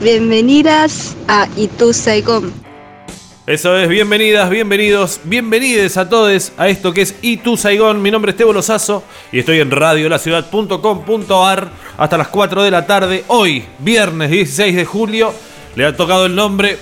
[0.00, 2.52] Bienvenidas a Itu Saigon.
[3.48, 8.00] Eso es, bienvenidas, bienvenidos, bienvenides a todos a esto que es Itu Saigón.
[8.00, 13.24] Mi nombre es Tebo Lozazo y estoy en radiolaciudad.com.ar hasta las 4 de la tarde.
[13.26, 15.34] Hoy, viernes 16 de julio,
[15.74, 16.78] le ha tocado el nombre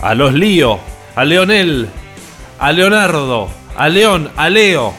[0.00, 0.78] a los Lío,
[1.14, 1.86] a Leonel,
[2.58, 4.94] a Leonardo, a León, a Leo,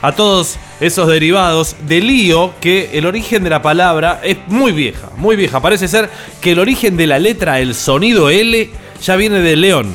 [0.00, 5.10] a todos esos derivados de lío que el origen de la palabra es muy vieja,
[5.16, 5.60] muy vieja.
[5.60, 6.10] Parece ser
[6.40, 8.70] que el origen de la letra, el sonido L,
[9.02, 9.90] ya viene de león.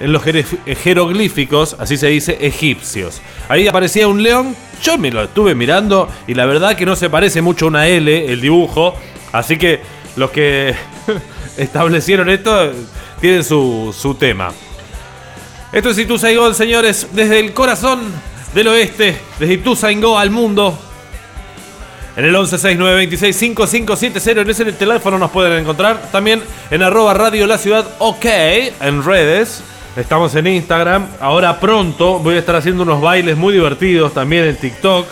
[0.00, 3.20] En los jeroglíficos, así se dice, egipcios.
[3.48, 7.08] Ahí aparecía un león, yo me lo estuve mirando y la verdad que no se
[7.08, 8.96] parece mucho a una L, el dibujo.
[9.30, 9.80] Así que
[10.16, 10.74] los que
[11.56, 12.72] establecieron esto
[13.20, 14.50] tienen su, su tema.
[15.72, 18.00] Esto es Itu Saigon, señores, desde el corazón
[18.54, 20.78] del oeste, desde Ituzaingó al mundo.
[22.16, 26.10] En el 1169265570 en ese teléfono nos pueden encontrar.
[26.12, 28.26] También en arroba radio la ciudad ok
[28.80, 29.62] en redes.
[29.96, 31.06] Estamos en Instagram.
[31.20, 35.06] Ahora pronto voy a estar haciendo unos bailes muy divertidos también en TikTok.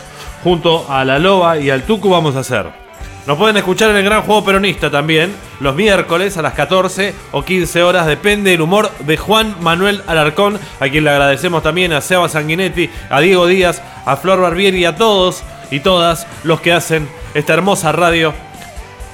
[0.44, 2.79] Junto a la Loba y al Tucu vamos a hacer.
[3.26, 7.44] Nos pueden escuchar en el Gran Juego Peronista también, los miércoles a las 14 o
[7.44, 12.00] 15 horas, depende del humor de Juan Manuel Alarcón, a quien le agradecemos también a
[12.00, 16.72] Seba Sanguinetti, a Diego Díaz, a Flor Barbieri y a todos y todas los que
[16.72, 18.32] hacen esta hermosa radio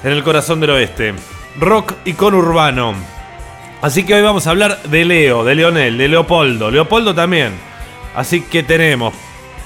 [0.03, 1.13] en el corazón del oeste.
[1.59, 2.93] Rock y con urbano.
[3.81, 7.51] Así que hoy vamos a hablar de Leo, de Leonel, de Leopoldo, Leopoldo también.
[8.15, 9.13] Así que tenemos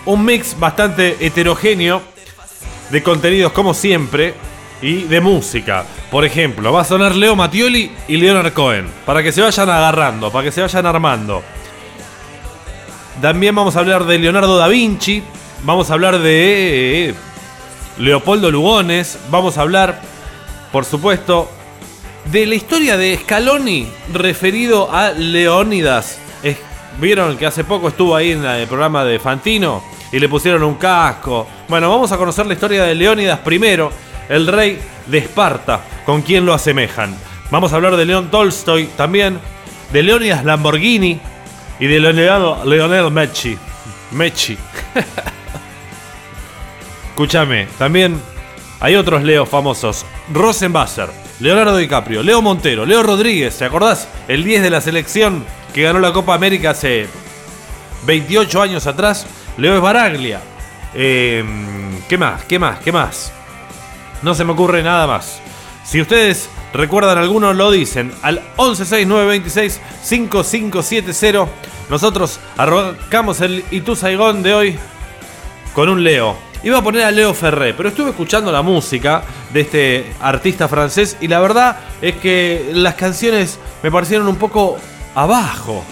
[0.06, 2.02] un mix bastante heterogéneo
[2.92, 4.34] de contenidos como siempre
[4.82, 5.86] y de música.
[6.10, 10.32] Por ejemplo, va a sonar Leo Mattioli y Leonard Cohen, para que se vayan agarrando,
[10.32, 11.42] para que se vayan armando.
[13.22, 15.24] También vamos a hablar de Leonardo da Vinci,
[15.64, 17.16] vamos a hablar de eh,
[17.98, 20.02] Leopoldo Lugones, vamos a hablar,
[20.72, 21.50] por supuesto,
[22.26, 26.20] de la historia de Scaloni referido a Leónidas.
[27.00, 30.76] Vieron que hace poco estuvo ahí en el programa de Fantino y le pusieron un
[30.76, 31.48] casco.
[31.68, 33.90] Bueno, vamos a conocer la historia de Leónidas I,
[34.30, 37.16] el rey de Esparta, con quien lo asemejan.
[37.50, 39.40] Vamos a hablar de León Tolstoy también,
[39.92, 41.20] de Leónidas Lamborghini
[41.80, 43.58] y de Leonel, Leonel Messi.
[47.10, 48.20] Escúchame, también
[48.80, 50.06] hay otros Leos famosos.
[50.34, 54.08] Rosenbasser, Leonardo DiCaprio, Leo Montero, Leo Rodríguez, ¿te acordás?
[54.28, 57.08] El 10 de la selección que ganó la Copa América hace
[58.06, 59.26] 28 años atrás.
[59.58, 60.42] Leo Esbaraglia.
[60.94, 61.44] Eh,
[62.08, 62.46] ¿Qué más?
[62.46, 62.80] ¿Qué más?
[62.80, 63.32] ¿Qué más?
[64.22, 65.40] No se me ocurre nada más.
[65.84, 71.48] Si ustedes recuerdan alguno, lo dicen al 1169265570.
[71.90, 74.78] Nosotros arrancamos el Itu Saigón de hoy
[75.74, 76.38] con un Leo.
[76.64, 81.18] Iba a poner a Leo Ferré, pero estuve escuchando la música de este artista francés
[81.20, 84.78] y la verdad es que las canciones me parecieron un poco
[85.16, 85.84] abajo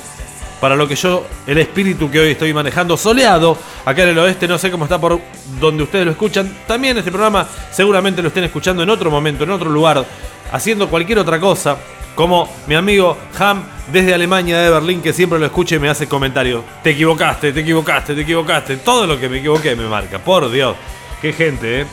[0.59, 4.47] para lo que yo, el espíritu que hoy estoy manejando, soleado, acá en el oeste,
[4.47, 5.19] no sé cómo está por
[5.59, 6.53] donde ustedes lo escuchan.
[6.67, 10.05] También este programa seguramente lo estén escuchando en otro momento, en otro lugar,
[10.51, 11.77] haciendo cualquier otra cosa,
[12.15, 16.07] como mi amigo Ham desde Alemania, de Berlín, que siempre lo escucha y me hace
[16.07, 16.63] comentarios.
[16.83, 18.77] Te equivocaste, te equivocaste, te equivocaste.
[18.77, 20.75] Todo lo que me equivoqué me marca, por Dios.
[21.21, 21.85] Qué gente, ¿eh?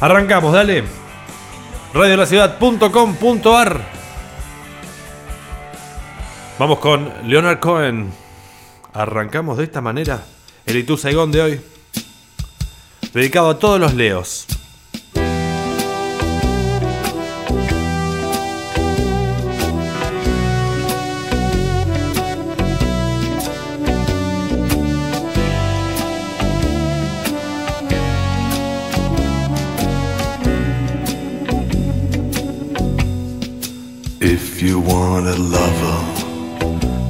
[0.00, 0.84] Arrancamos, dale.
[1.92, 3.99] Radiolaciudad.com.ar
[6.60, 8.12] Vamos con Leonard Cohen.
[8.92, 10.22] Arrancamos de esta manera
[10.66, 11.60] el Itu Saigon de hoy.
[13.14, 14.46] Dedicado a todos los Leos.
[34.20, 36.29] If you want a lover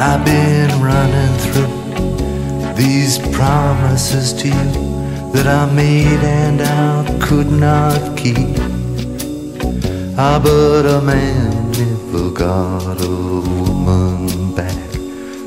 [0.00, 8.16] I've been running through these promises to you that I made and I could not
[8.16, 8.56] keep.
[10.16, 14.88] Ah, but a man never got a woman back,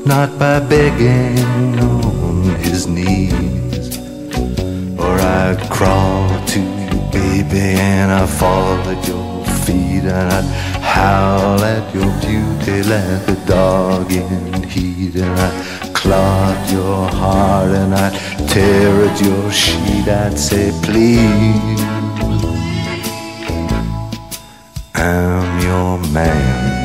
[0.04, 3.96] not by begging on his knees.
[4.98, 11.64] Or I'd crawl to you, baby, and I'd fall at your feet, and I'd howl
[11.64, 15.94] at your beauty like a dog in heat, and I'd
[16.70, 18.14] your heart, and I'd
[18.48, 20.06] tear at your sheet.
[20.06, 21.80] I'd say, please.
[24.94, 26.81] I'm your man.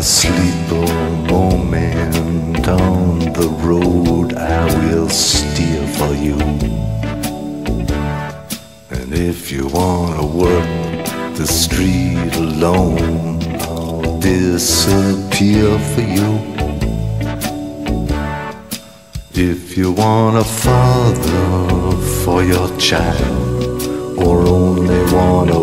[0.00, 0.86] A sleeper
[1.30, 6.38] moment on the road, I will steer for you.
[8.96, 11.04] And if you wanna work
[11.36, 16.30] the street alone, I'll disappear for you.
[19.34, 21.44] If you want a father
[22.24, 23.82] for your child,
[24.16, 25.59] or only wanna walk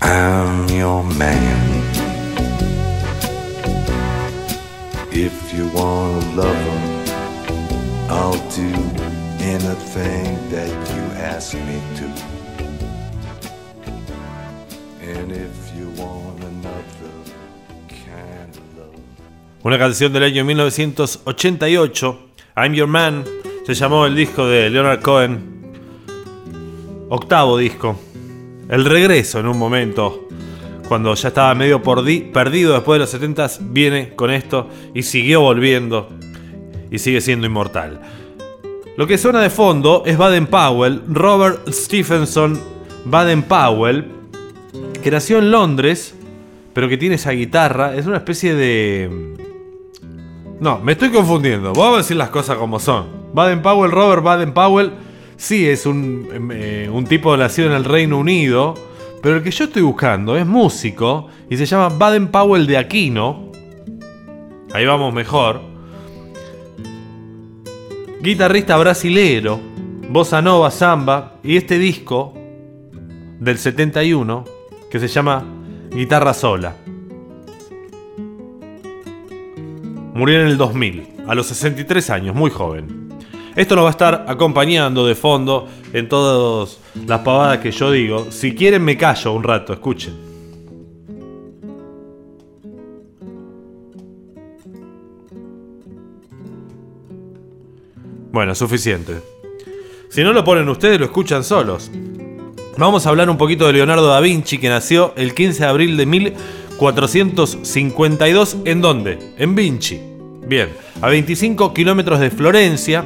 [0.00, 1.82] I'm your man.
[5.12, 6.82] If you wanna love him,
[8.10, 8.70] I'll do
[9.40, 12.08] anything that you ask me to.
[19.64, 22.18] Una canción del año 1988,
[22.56, 23.24] I'm Your Man,
[23.68, 25.58] se llamó el disco de Leonard Cohen.
[27.10, 27.98] Octavo disco.
[28.70, 30.26] El regreso en un momento,
[30.88, 35.02] cuando ya estaba medio por di- perdido después de los 70s, viene con esto y
[35.02, 36.08] siguió volviendo
[36.90, 38.00] y sigue siendo inmortal.
[38.96, 42.58] Lo que suena de fondo es Baden Powell, Robert Stephenson
[43.04, 44.06] Baden Powell,
[45.02, 46.14] que nació en Londres,
[46.72, 49.36] pero que tiene esa guitarra, es una especie de...
[50.58, 53.17] No, me estoy confundiendo, vamos a decir las cosas como son.
[53.32, 54.92] Baden Powell, Robert Baden Powell,
[55.36, 58.74] sí es un, eh, un tipo nacido en el Reino Unido,
[59.22, 63.50] pero el que yo estoy buscando es músico y se llama Baden Powell de Aquino.
[64.72, 65.60] Ahí vamos mejor.
[68.20, 69.60] Guitarrista brasilero,
[70.10, 72.34] bossa nova, samba y este disco
[73.38, 74.44] del 71
[74.90, 75.44] que se llama
[75.90, 76.74] Guitarra Sola.
[80.14, 83.07] Murió en el 2000, a los 63 años, muy joven.
[83.58, 88.28] Esto nos va a estar acompañando de fondo en todas las pavadas que yo digo.
[88.30, 90.14] Si quieren me callo un rato, escuchen.
[98.30, 99.14] Bueno, suficiente.
[100.08, 101.90] Si no lo ponen ustedes, lo escuchan solos.
[102.76, 105.96] Vamos a hablar un poquito de Leonardo da Vinci, que nació el 15 de abril
[105.96, 108.56] de 1452.
[108.64, 109.18] ¿En dónde?
[109.36, 110.00] En Vinci.
[110.46, 110.68] Bien,
[111.02, 113.04] a 25 kilómetros de Florencia,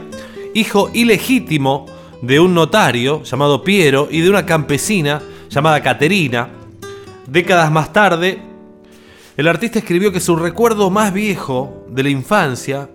[0.55, 1.87] hijo ilegítimo
[2.21, 6.49] de un notario llamado Piero y de una campesina llamada Caterina.
[7.27, 8.41] Décadas más tarde,
[9.37, 12.89] el artista escribió que su recuerdo más viejo de la infancia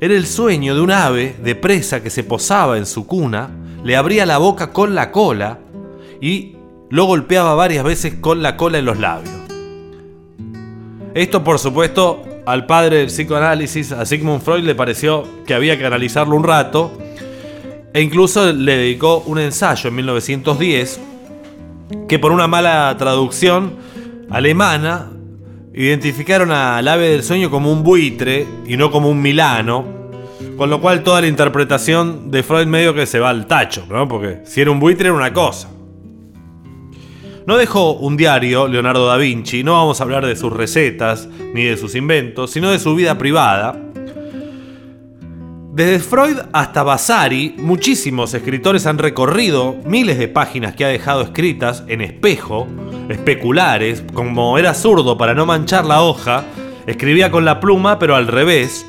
[0.00, 3.50] era el sueño de un ave de presa que se posaba en su cuna,
[3.84, 5.58] le abría la boca con la cola
[6.20, 6.56] y
[6.90, 9.34] lo golpeaba varias veces con la cola en los labios.
[11.14, 15.86] Esto, por supuesto, al padre del psicoanálisis, a Sigmund Freud, le pareció que había que
[15.86, 16.92] analizarlo un rato
[17.92, 21.00] e incluso le dedicó un ensayo en 1910
[22.08, 23.76] que por una mala traducción
[24.30, 25.10] alemana
[25.74, 29.84] identificaron al ave del sueño como un buitre y no como un milano,
[30.56, 34.06] con lo cual toda la interpretación de Freud medio que se va al tacho, ¿no?
[34.08, 35.68] Porque si era un buitre era una cosa.
[37.50, 41.64] No dejó un diario Leonardo da Vinci, no vamos a hablar de sus recetas ni
[41.64, 43.74] de sus inventos, sino de su vida privada.
[45.72, 51.82] Desde Freud hasta Vasari, muchísimos escritores han recorrido miles de páginas que ha dejado escritas
[51.88, 52.68] en espejo,
[53.08, 56.44] especulares, como era zurdo para no manchar la hoja,
[56.86, 58.86] escribía con la pluma pero al revés,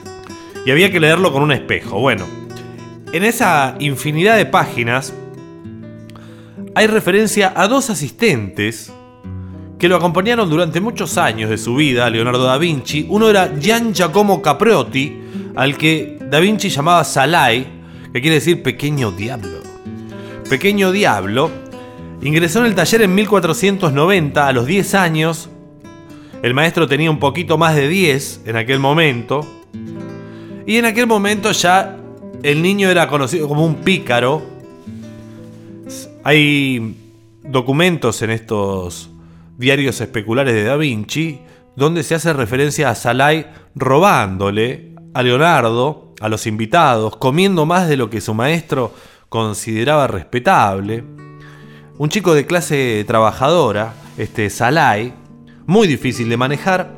[0.68, 2.00] y había que leerlo con un espejo.
[2.00, 2.28] Bueno,
[3.12, 5.16] en esa infinidad de páginas
[6.74, 8.92] hay referencia a dos asistentes
[9.78, 13.06] que lo acompañaron durante muchos años de su vida, Leonardo da Vinci.
[13.10, 15.20] Uno era Gian Giacomo Capriotti,
[15.56, 17.66] al que da Vinci llamaba Salai,
[18.14, 19.60] que quiere decir pequeño diablo.
[20.50, 21.50] Pequeño diablo,
[22.22, 25.50] ingresó en el taller en 1490 a los 10 años.
[26.44, 29.48] El maestro tenía un poquito más de 10 en aquel momento.
[30.68, 31.98] Y en aquel momento ya
[32.44, 34.51] el niño era conocido como un pícaro.
[36.24, 36.96] Hay
[37.44, 39.10] documentos en estos
[39.58, 41.42] diarios especulares de Da Vinci
[41.76, 47.98] donde se hace referencia a Salai robándole a Leonardo, a los invitados, comiendo más de
[47.98, 48.94] lo que su maestro
[49.30, 51.04] consideraba respetable.
[51.98, 55.14] Un chico de clase trabajadora, este Salai,
[55.66, 56.94] muy difícil de manejar,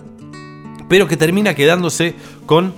[0.90, 2.16] pero que termina quedándose
[2.46, 2.74] con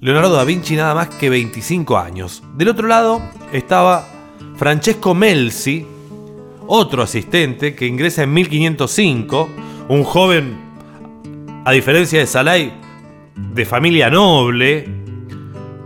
[0.00, 2.42] Leonardo da Vinci nada más que 25 años.
[2.56, 3.22] Del otro lado
[3.52, 4.15] estaba
[4.56, 5.86] Francesco Melzi,
[6.66, 9.48] otro asistente que ingresa en 1505,
[9.88, 10.56] un joven,
[11.64, 12.72] a diferencia de Salai,
[13.34, 14.88] de familia noble,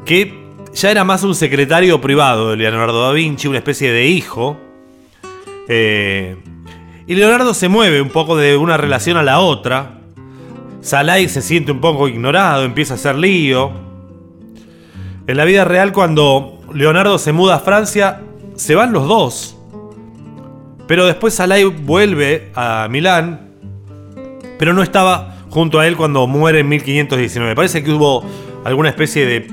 [0.05, 0.41] que
[0.73, 4.57] ya era más un secretario privado de Leonardo da Vinci, una especie de hijo.
[5.69, 6.37] Eh,
[7.09, 9.99] y Leonardo se mueve un poco de una relación a la otra.
[10.81, 13.73] Salai se siente un poco ignorado, empieza a hacer lío.
[15.27, 18.23] En la vida real, cuando Leonardo se muda a Francia,
[18.61, 19.57] se van los dos.
[20.87, 23.53] Pero después Salai vuelve a Milán,
[24.59, 27.55] pero no estaba junto a él cuando muere en 1519.
[27.55, 28.23] Parece que hubo
[28.65, 29.51] alguna especie de,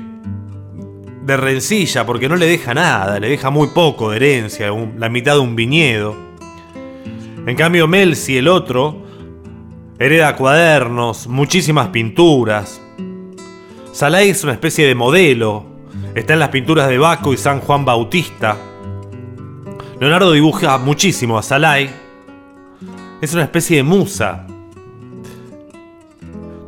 [1.22, 5.34] de rencilla, porque no le deja nada, le deja muy poco de herencia, la mitad
[5.34, 6.14] de un viñedo.
[7.46, 9.06] En cambio, Melzi, el otro,
[9.98, 12.78] hereda cuadernos, muchísimas pinturas.
[13.92, 15.64] Salai es una especie de modelo,
[16.14, 18.58] está en las pinturas de Baco y San Juan Bautista.
[20.00, 21.90] Leonardo dibuja muchísimo a Salai.
[23.20, 24.46] Es una especie de musa.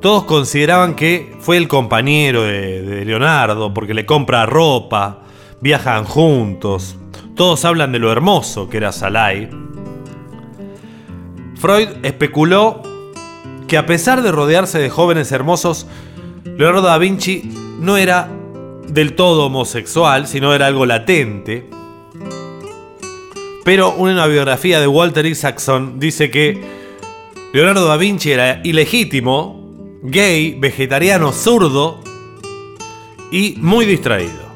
[0.01, 5.21] Todos consideraban que fue el compañero de, Leonardo porque le compra ropa,
[5.61, 6.97] viajan juntos.
[7.37, 9.49] Todos hablan de lo hermoso que era Salai.
[11.55, 12.83] Freud especuló
[13.69, 15.87] que a pesar de rodearse de jóvenes hermosos,
[16.45, 17.43] Leonardo da Vinci
[17.79, 18.29] no era
[18.89, 21.71] del todo homosexual, sino era algo latente.
[23.65, 26.61] Pero una biografía de Walter Isaacson dice que
[27.53, 32.03] Leonardo da Vinci era ilegítimo, gay, vegetariano, zurdo
[33.31, 34.51] y muy distraído.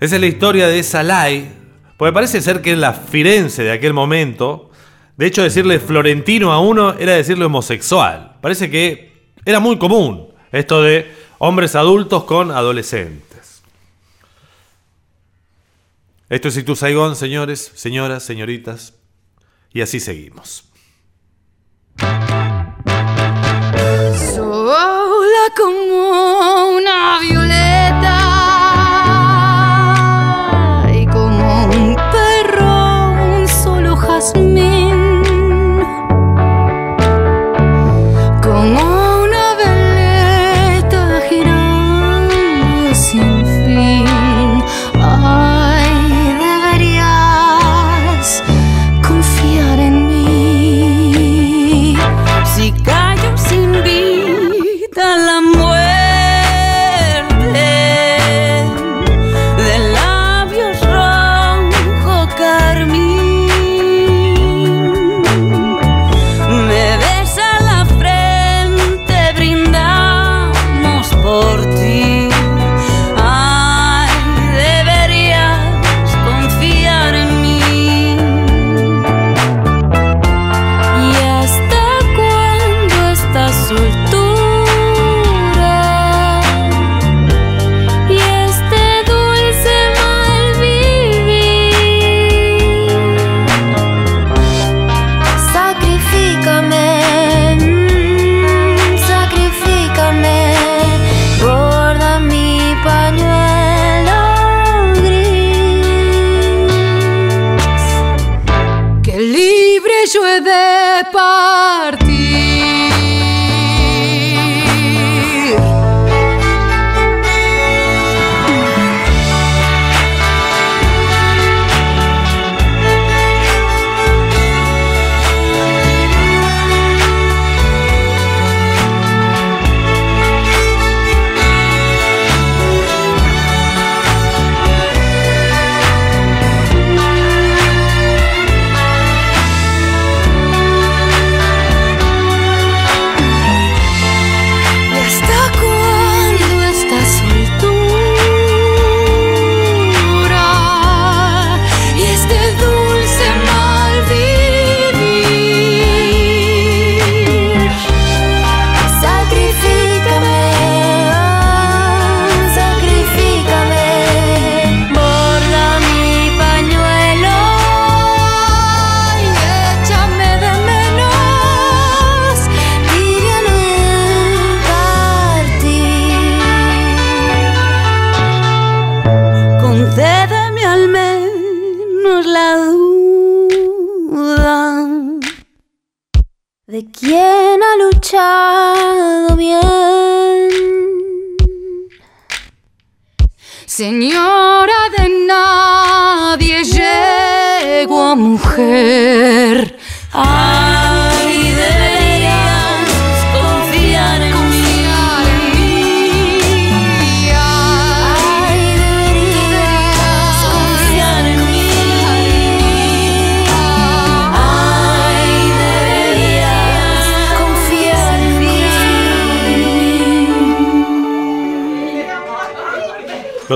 [0.00, 1.50] Esa es la historia de Salai,
[1.96, 4.70] porque parece ser que en la Firenze de aquel momento,
[5.16, 8.36] de hecho decirle florentino a uno era decirle homosexual.
[8.40, 9.12] Parece que
[9.44, 13.27] era muy común esto de hombres adultos con adolescentes.
[16.28, 18.94] Esto es Itu Saigón, señores, señoras, señoritas.
[19.72, 20.64] Y así seguimos.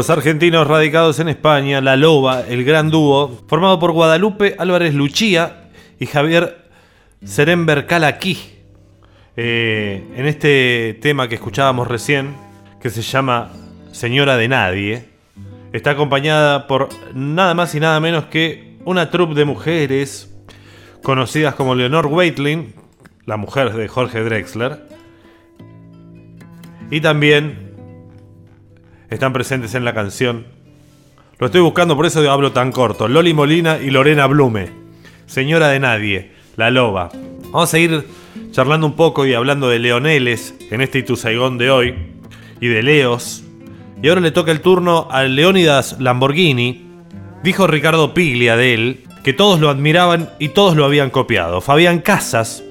[0.03, 5.69] Los argentinos radicados en España, La Loba, el gran dúo, formado por Guadalupe Álvarez Luchía
[6.01, 6.65] y Javier
[7.25, 8.37] Serember Calaquí.
[9.37, 12.35] Eh, en este tema que escuchábamos recién,
[12.81, 13.53] que se llama
[13.93, 15.05] Señora de Nadie,
[15.73, 20.35] está acompañada por nada más y nada menos que una troupe de mujeres
[21.05, 22.75] conocidas como Leonor Weitlin,
[23.25, 24.81] la mujer de Jorge Drexler,
[26.91, 27.72] y también
[29.13, 30.47] están presentes en la canción.
[31.39, 33.09] Lo estoy buscando, por eso hablo tan corto.
[33.09, 34.71] Loli Molina y Lorena Blume.
[35.27, 37.11] Señora de Nadie, la loba.
[37.45, 38.07] Vamos a seguir
[38.53, 41.95] charlando un poco y hablando de leoneles en este Ituzaigón de hoy
[42.61, 43.45] y de Leos.
[44.03, 46.87] Y ahora le toca el turno a Leónidas Lamborghini.
[47.43, 51.61] Dijo Ricardo Piglia de él que todos lo admiraban y todos lo habían copiado.
[51.61, 52.65] Fabián Casas,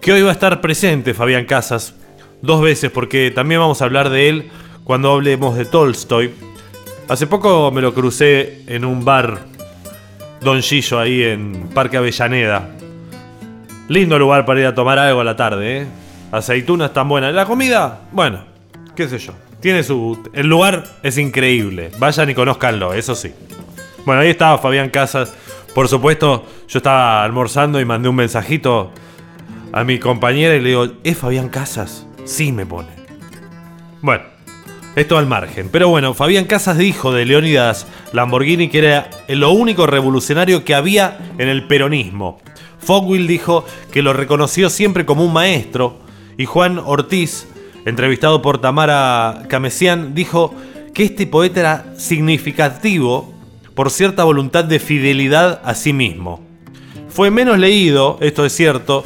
[0.00, 1.94] que hoy va a estar presente Fabián Casas
[2.40, 4.50] dos veces porque también vamos a hablar de él
[4.84, 6.32] cuando hablemos de Tolstoy.
[7.08, 9.40] Hace poco me lo crucé en un bar
[10.40, 12.70] Don Gillo ahí en Parque Avellaneda.
[13.88, 15.86] Lindo lugar para ir a tomar algo a la tarde, ¿eh?
[16.32, 17.34] Aceitunas tan buenas.
[17.34, 18.00] ¿La comida?
[18.10, 18.44] Bueno,
[18.96, 19.34] qué sé yo.
[19.60, 20.18] Tiene su...
[20.32, 21.90] El lugar es increíble.
[21.98, 23.32] Vayan y conózcanlo, eso sí.
[24.04, 25.32] Bueno, ahí estaba Fabián Casas.
[25.74, 28.90] Por supuesto, yo estaba almorzando y mandé un mensajito
[29.72, 32.06] a mi compañera y le digo, ¿es Fabián Casas?
[32.24, 32.88] Sí, me pone.
[34.00, 34.24] Bueno,
[34.96, 35.68] esto al margen.
[35.70, 41.18] Pero bueno, Fabián Casas dijo de Leónidas Lamborghini que era lo único revolucionario que había
[41.38, 42.38] en el peronismo.
[42.78, 45.98] Fogwill dijo que lo reconoció siempre como un maestro.
[46.36, 47.46] Y Juan Ortiz,
[47.84, 50.54] entrevistado por Tamara Camesian, dijo
[50.94, 53.32] que este poeta era significativo
[53.74, 56.40] por cierta voluntad de fidelidad a sí mismo.
[57.08, 59.04] Fue menos leído, esto es cierto,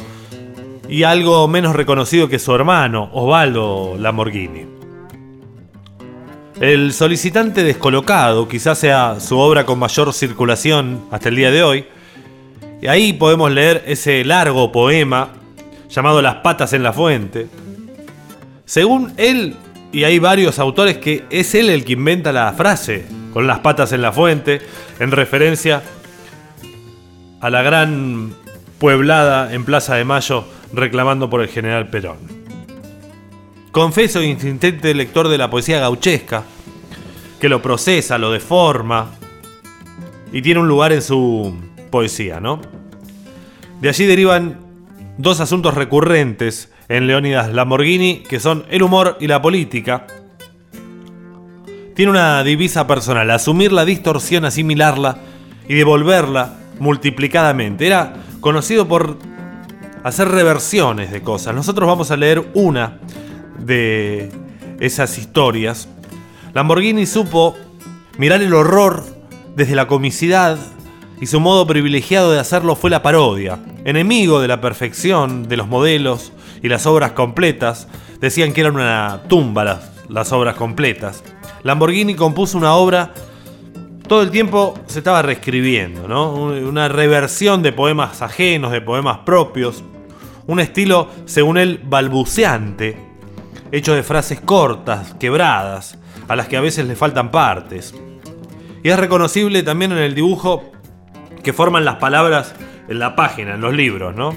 [0.89, 4.76] y algo menos reconocido que su hermano, Osvaldo Lamborghini.
[6.59, 11.85] El solicitante descolocado quizás sea su obra con mayor circulación hasta el día de hoy.
[12.81, 15.29] Y ahí podemos leer ese largo poema
[15.87, 17.47] llamado Las patas en la fuente.
[18.65, 19.55] Según él,
[19.91, 23.91] y hay varios autores que es él el que inventa la frase con las patas
[23.93, 24.59] en la fuente,
[24.99, 25.83] en referencia
[27.39, 28.33] a la gran
[28.79, 30.43] pueblada en Plaza de Mayo
[30.73, 32.36] reclamando por el general Perón.
[33.77, 36.41] Confeso insistente lector de la poesía gauchesca,
[37.39, 39.11] que lo procesa, lo deforma
[40.33, 41.53] y tiene un lugar en su
[41.91, 42.59] poesía, ¿no?
[43.79, 44.57] De allí derivan
[45.19, 50.07] dos asuntos recurrentes en Leónidas Lamborghini, que son el humor y la política.
[51.93, 55.19] Tiene una divisa personal, asumir la distorsión, asimilarla
[55.67, 57.85] y devolverla multiplicadamente.
[57.85, 59.19] Era conocido por
[60.03, 61.53] hacer reversiones de cosas.
[61.53, 63.01] Nosotros vamos a leer una
[63.59, 64.29] de
[64.79, 65.87] esas historias.
[66.53, 67.55] Lamborghini supo
[68.17, 69.03] mirar el horror
[69.55, 70.57] desde la comicidad
[71.19, 73.59] y su modo privilegiado de hacerlo fue la parodia.
[73.85, 77.87] Enemigo de la perfección, de los modelos y las obras completas,
[78.19, 81.23] decían que eran una tumba las, obras completas.
[81.63, 83.13] Lamborghini compuso una obra,
[84.07, 86.33] todo el tiempo se estaba reescribiendo, ¿no?
[86.33, 89.83] Una reversión de poemas ajenos, de poemas propios,
[90.45, 93.06] un estilo, según él, balbuceante,
[93.71, 97.93] hecho de frases cortas, quebradas, a las que a veces le faltan partes.
[98.83, 100.71] Y es reconocible también en el dibujo
[101.43, 102.53] que forman las palabras
[102.87, 104.35] en la página, en los libros, ¿no?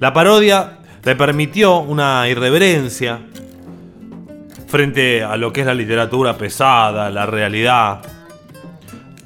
[0.00, 3.20] La parodia le permitió una irreverencia
[4.68, 8.00] frente a lo que es la literatura pesada, la realidad,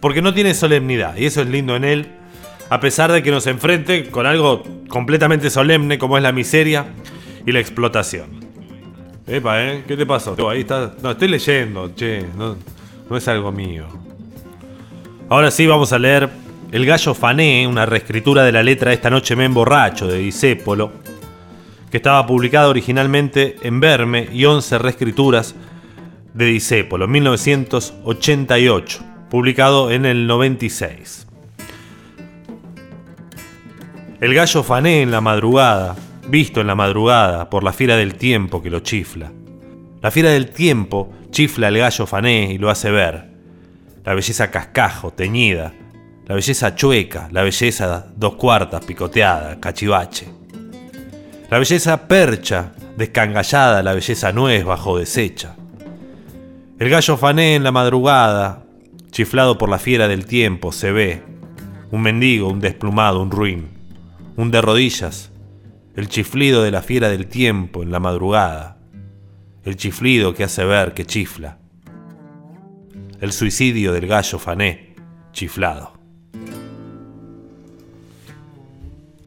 [0.00, 2.08] porque no tiene solemnidad, y eso es lindo en él,
[2.68, 6.86] a pesar de que nos enfrente con algo completamente solemne como es la miseria
[7.46, 8.45] y la explotación.
[9.26, 9.84] Epa, ¿eh?
[9.86, 10.36] ¿Qué te pasó?
[10.48, 10.94] Ahí está.
[11.02, 12.56] No, estoy leyendo, che, no,
[13.16, 13.86] es algo mío.
[15.28, 16.30] Ahora sí vamos a leer
[16.70, 20.92] El gallo Fané, una reescritura de la letra Esta noche me emborracho de Disépolo,
[21.90, 25.56] que estaba publicada originalmente en Verme y 11 reescrituras
[26.32, 31.26] de Disépolo, 1988, publicado en el 96.
[34.20, 35.96] El gallo fané en la madrugada,
[36.28, 39.32] visto en la madrugada por la fiera del tiempo que lo chifla.
[40.02, 43.30] La fiera del tiempo chifla el gallo fané y lo hace ver.
[44.04, 45.72] La belleza cascajo, teñida,
[46.26, 50.26] la belleza chueca, la belleza dos cuartas, picoteada, cachivache.
[51.50, 55.54] La belleza percha, descangallada, la belleza nuez bajo desecha.
[56.78, 58.64] El gallo fané en la madrugada,
[59.10, 61.22] chiflado por la fiera del tiempo, se ve.
[61.90, 63.68] Un mendigo, un desplumado, un ruin,
[64.36, 65.30] un de rodillas.
[65.96, 68.76] El chiflido de la fiera del tiempo en la madrugada.
[69.64, 71.58] El chiflido que hace ver que chifla.
[73.20, 74.94] El suicidio del gallo fané,
[75.32, 75.96] chiflado.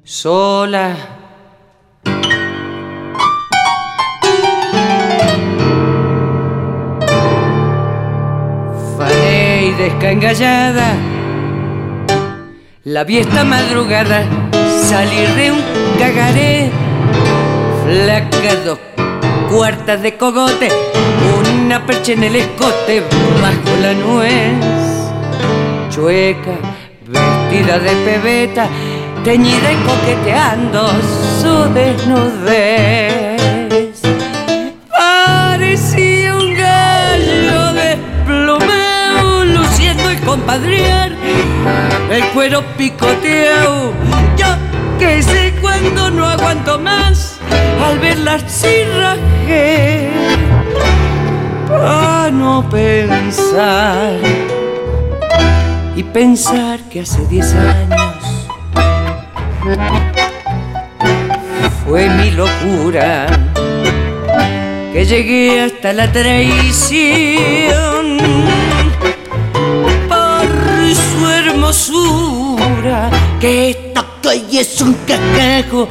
[0.09, 0.95] sola.
[8.97, 10.95] Fané y descangallada,
[12.85, 14.27] la vi esta madrugada
[14.89, 16.71] salir de un cagaré,
[17.83, 18.79] flaca dos
[19.51, 20.69] cuartas de cogote,
[21.39, 23.03] una percha en el escote
[23.41, 24.55] bajo la nuez,
[25.89, 26.55] chueca,
[27.05, 28.69] vestida de pebeta
[29.23, 30.87] teñida y coqueteando
[31.41, 33.39] su desnudez.
[34.89, 41.11] Parecía un gallo desplomado, luciendo el compadrear,
[42.11, 43.93] el cuero picoteado.
[44.37, 44.47] Yo
[44.99, 47.39] que sé cuando no aguanto más,
[47.83, 50.09] al verla así rajé,
[51.67, 54.13] para no pensar.
[55.95, 58.47] Y pensar que hace diez años
[61.85, 63.27] fue mi locura
[64.93, 68.17] que llegué hasta la traición
[70.07, 70.47] por
[70.95, 73.09] su hermosura
[73.41, 75.87] que esto que hoy es un cacajo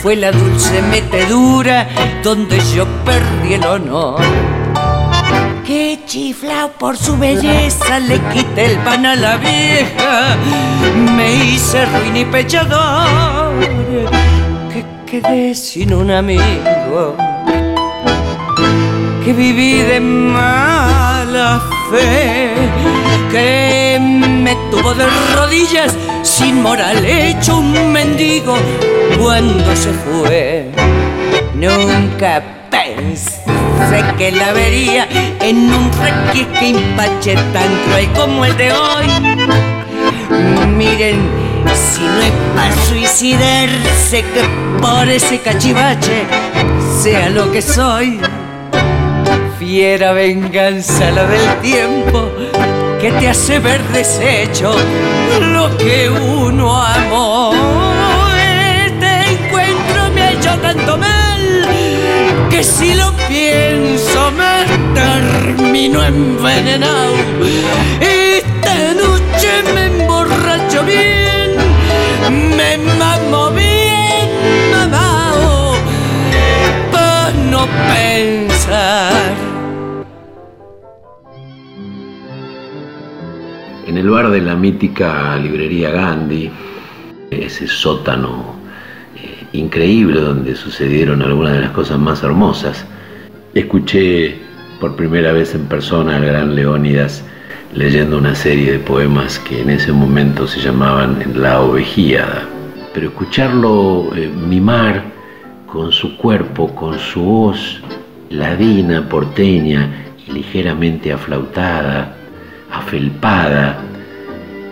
[0.00, 1.88] fue la dulce metedura
[2.22, 4.20] donde yo perdí el honor.
[5.66, 10.36] Que chiflao por su belleza le quité el pan a la vieja,
[11.16, 13.52] me hice ruin y pechador,
[14.70, 17.16] que quedé sin un amigo,
[19.24, 22.50] que viví de mala fe,
[23.30, 23.98] que
[24.74, 25.06] tuvo de
[25.36, 28.56] rodillas sin moral, hecho un mendigo
[29.20, 30.70] cuando se fue.
[31.54, 35.06] Nunca pensé que la vería
[35.40, 39.06] en un requisque impache tan cruel como el de hoy.
[40.76, 41.20] Miren,
[41.72, 44.42] si no es para suicidarse que
[44.80, 46.26] por ese cachivache
[47.00, 48.20] sea lo que soy.
[49.58, 52.30] Fiera venganza la del tiempo
[53.04, 54.74] que te hace ver deshecho
[55.52, 57.52] lo que uno amó.
[58.86, 61.68] Este encuentro me ha hecho tanto mal
[62.48, 64.64] que si lo pienso me
[64.94, 67.12] termino envenenado.
[68.00, 71.56] Esta noche me emborracho bien,
[72.56, 74.30] me mamo bien
[74.72, 75.74] mamao,
[76.90, 79.53] para no pensar.
[83.94, 86.50] En el bar de la mítica librería Gandhi,
[87.30, 88.56] ese sótano
[89.14, 92.84] eh, increíble donde sucedieron algunas de las cosas más hermosas,
[93.54, 94.34] escuché
[94.80, 97.22] por primera vez en persona al gran Leónidas
[97.72, 102.48] leyendo una serie de poemas que en ese momento se llamaban La Ovejíada.
[102.92, 105.04] Pero escucharlo eh, mimar
[105.68, 107.80] con su cuerpo, con su voz
[108.28, 109.88] ladina, porteña
[110.26, 112.23] y ligeramente aflautada,
[112.78, 113.78] afelpada,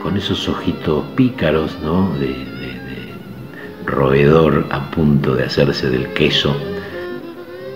[0.02, 2.12] con esos ojitos pícaros, ¿no?
[2.18, 2.62] De, de-
[3.84, 6.56] roedor a punto de hacerse del queso.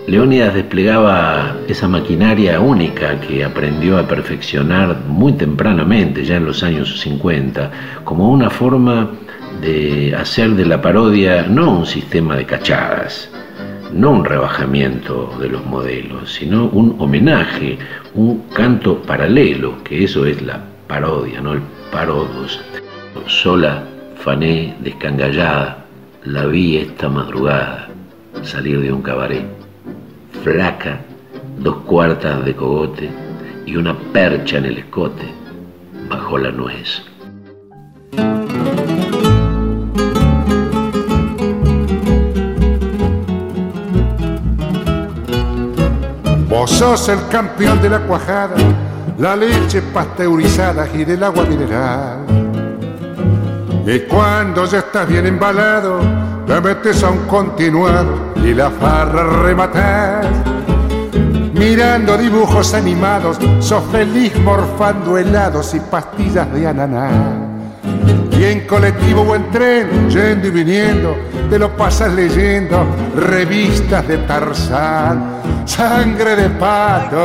[0.07, 6.97] Leónidas desplegaba esa maquinaria única que aprendió a perfeccionar muy tempranamente, ya en los años
[7.01, 7.71] 50,
[8.05, 9.09] como una forma
[9.61, 13.29] de hacer de la parodia no un sistema de cachadas,
[13.93, 17.77] no un rebajamiento de los modelos, sino un homenaje,
[18.13, 22.59] un canto paralelo, que eso es la parodia, no el parodos.
[23.27, 23.83] Sola,
[24.15, 25.85] fané, descangallada,
[26.23, 27.87] la vi esta madrugada
[28.43, 29.45] salir de un cabaret,
[30.43, 31.01] flaca,
[31.59, 33.09] dos cuartas de cogote
[33.65, 35.25] y una percha en el escote,
[36.09, 37.03] bajo la nuez.
[46.87, 48.55] El campeón de la cuajada,
[49.17, 52.25] la leche pasteurizada y del agua mineral.
[53.85, 55.99] Y cuando ya estás bien embalado,
[56.45, 60.25] te metes a un continuado y la farra rematar.
[61.53, 67.46] Mirando dibujos animados, sos feliz morfando helados y pastillas de ananá.
[68.37, 71.15] Y en colectivo o en tren, yendo y viniendo,
[71.49, 77.17] te lo pasas leyendo revistas de Tarzán, sangre de pato.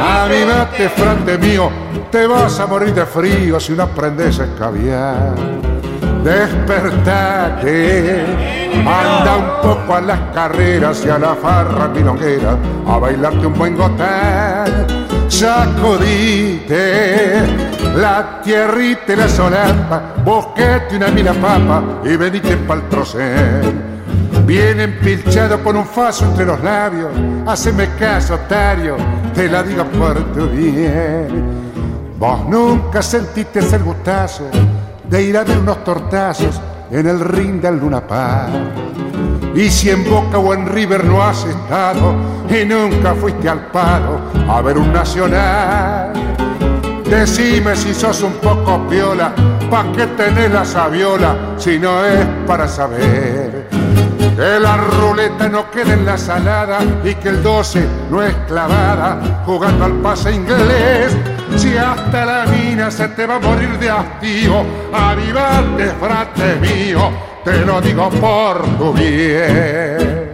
[0.00, 1.70] Avivate, frate mío,
[2.10, 5.34] te vas a morir de frío si no aprendes a escabiar.
[6.22, 8.24] Despertate,
[8.78, 12.56] anda un poco a las carreras y a la farra milonguera
[12.86, 15.03] a bailarte un buen gotán.
[15.34, 16.70] Sacudite
[17.96, 23.82] la tierrita y la solapa, busquete una mila papa y venite pa'l trocén.
[24.46, 27.10] Bien empilchado con un faso entre los labios,
[27.46, 28.96] haceme caso, Tario,
[29.34, 31.26] te la digo por tu bien.
[32.16, 34.44] Vos nunca sentiste el gustazo
[35.10, 36.60] de ir a ver unos tortazos
[36.92, 38.52] en el ring del Luna Park.
[39.54, 42.14] Y si en Boca o en River no has estado
[42.50, 46.12] y nunca fuiste al paro a ver un nacional,
[47.08, 49.32] decime si sos un poco piola,
[49.70, 53.68] pa' que tenés la sabiola si no es para saber.
[54.36, 59.42] Que la ruleta no quede en la salada y que el 12 no es clavada
[59.46, 61.16] jugando al pase inglés.
[61.56, 67.12] Si hasta la mina se te va a morir de hastío, avivate, frate mío,
[67.44, 70.24] te lo digo por tu bien.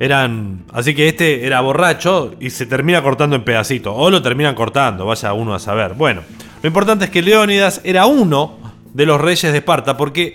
[0.00, 0.64] Eran.
[0.72, 3.94] Así que este era borracho y se termina cortando en pedacitos.
[3.96, 5.94] O lo terminan cortando, vaya uno a saber.
[5.94, 6.22] Bueno,
[6.62, 8.58] lo importante es que Leónidas era uno
[8.92, 10.34] de los reyes de Esparta, porque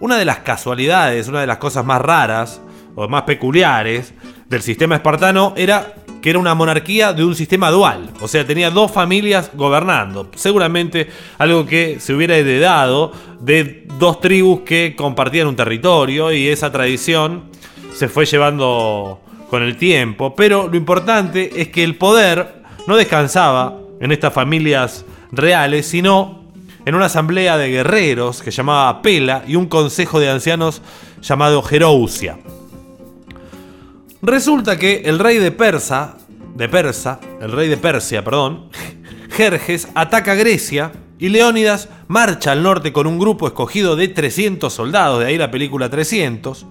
[0.00, 2.60] una de las casualidades, una de las cosas más raras
[2.96, 4.12] o más peculiares
[4.48, 8.70] del sistema espartano era que era una monarquía de un sistema dual, o sea, tenía
[8.70, 15.56] dos familias gobernando, seguramente algo que se hubiera heredado de dos tribus que compartían un
[15.56, 17.44] territorio y esa tradición
[17.94, 23.78] se fue llevando con el tiempo, pero lo importante es que el poder no descansaba
[24.00, 26.42] en estas familias reales, sino
[26.84, 30.82] en una asamblea de guerreros que llamaba Pela y un consejo de ancianos
[31.20, 32.38] llamado Jerousia.
[34.22, 36.16] Resulta que el rey de Persa,
[36.54, 38.68] de Persa, el rey de Persia, perdón,
[39.30, 45.20] Jerjes ataca Grecia y Leónidas marcha al norte con un grupo escogido de 300 soldados,
[45.20, 46.66] de ahí la película 300,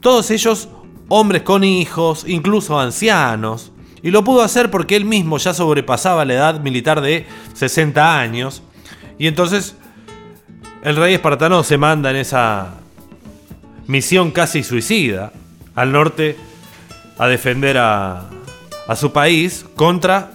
[0.00, 0.68] todos ellos
[1.08, 6.34] hombres con hijos, incluso ancianos, y lo pudo hacer porque él mismo ya sobrepasaba la
[6.34, 8.62] edad militar de 60 años,
[9.18, 9.76] y entonces
[10.82, 12.74] el rey espartano se manda en esa
[13.86, 15.32] misión casi suicida
[15.74, 16.36] al norte
[17.18, 18.30] a defender a,
[18.94, 20.32] su país contra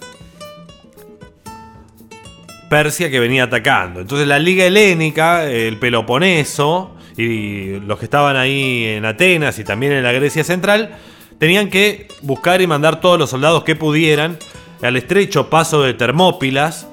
[2.70, 4.02] Persia que venía atacando.
[4.02, 9.94] Entonces la Liga Helénica, el Peloponeso y los que estaban ahí en Atenas y también
[9.94, 10.96] en la Grecia Central,
[11.38, 14.38] tenían que buscar y mandar todos los soldados que pudieran
[14.82, 16.88] al estrecho paso de Termópilas,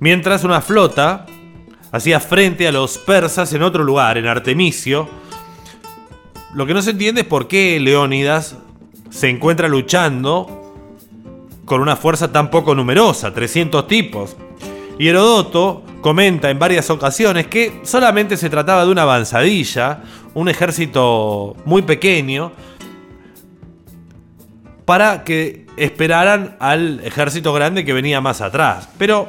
[0.00, 1.26] mientras una flota
[1.92, 5.08] hacía frente a los persas en otro lugar, en Artemisio.
[6.54, 8.56] Lo que no se entiende es por qué Leónidas
[9.10, 10.58] se encuentra luchando
[11.64, 14.36] con una fuerza tan poco numerosa, 300 tipos.
[14.98, 20.02] Y Herodoto comenta en varias ocasiones que solamente se trataba de una avanzadilla,
[20.34, 22.52] un ejército muy pequeño,
[24.84, 28.88] para que esperaran al ejército grande que venía más atrás.
[28.98, 29.28] Pero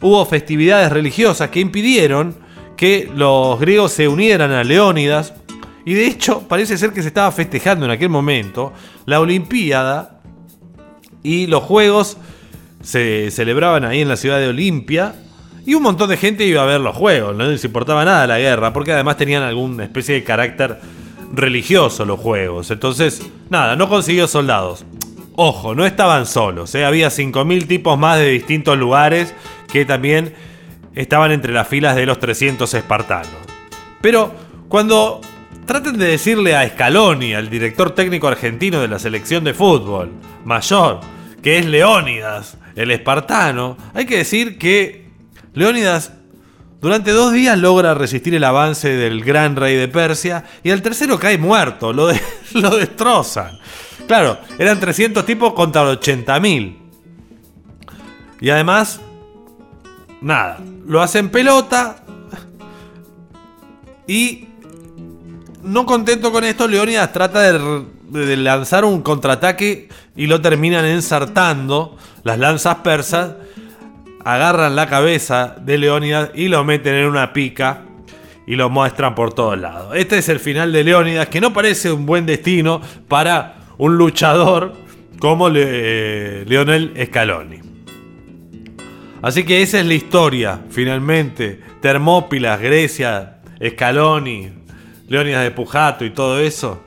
[0.00, 2.36] hubo festividades religiosas que impidieron
[2.76, 5.34] que los griegos se unieran a Leónidas.
[5.84, 8.72] Y de hecho parece ser que se estaba festejando en aquel momento
[9.06, 10.20] la Olimpiada
[11.22, 12.18] y los Juegos
[12.88, 15.14] se celebraban ahí en la ciudad de Olimpia.
[15.66, 18.38] Y un montón de gente iba a ver los juegos, no les importaba nada la
[18.38, 20.80] guerra, porque además tenían alguna especie de carácter
[21.34, 22.70] religioso los juegos.
[22.70, 23.20] Entonces,
[23.50, 24.86] nada, no consiguió soldados.
[25.36, 26.86] Ojo, no estaban solos, ¿eh?
[26.86, 29.34] había 5.000 tipos más de distintos lugares
[29.70, 30.32] que también
[30.94, 33.36] estaban entre las filas de los 300 espartanos.
[34.00, 34.32] Pero
[34.68, 35.20] cuando
[35.66, 40.10] traten de decirle a Scaloni, al director técnico argentino de la selección de fútbol,
[40.46, 41.00] mayor,
[41.42, 45.08] que es Leónidas, el espartano, hay que decir que
[45.54, 46.12] Leónidas
[46.80, 51.18] durante dos días logra resistir el avance del gran rey de Persia y al tercero
[51.18, 52.20] cae muerto, lo, de-
[52.54, 53.58] lo destrozan.
[54.06, 56.76] Claro, eran 300 tipos contra 80.000.
[58.40, 59.00] Y además,
[60.20, 61.96] nada, lo hacen pelota
[64.06, 64.46] y
[65.62, 71.96] no contento con esto, Leónidas trata de, de lanzar un contraataque y lo terminan ensartando
[72.24, 73.34] las lanzas persas
[74.24, 77.82] agarran la cabeza de Leónidas y lo meten en una pica
[78.46, 79.94] y lo muestran por todos lados.
[79.94, 84.72] Este es el final de Leónidas, que no parece un buen destino para un luchador
[85.18, 87.60] como Le- Lionel Scaloni.
[89.22, 91.60] Así que esa es la historia, finalmente.
[91.80, 94.50] Termópilas, Grecia, Scaloni,
[95.08, 96.84] Leónidas de Pujato y todo eso.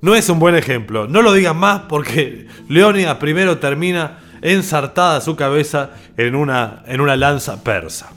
[0.00, 1.08] No es un buen ejemplo.
[1.08, 7.16] No lo digan más porque Leónidas primero termina ensartada su cabeza en una, en una
[7.16, 8.12] lanza persa.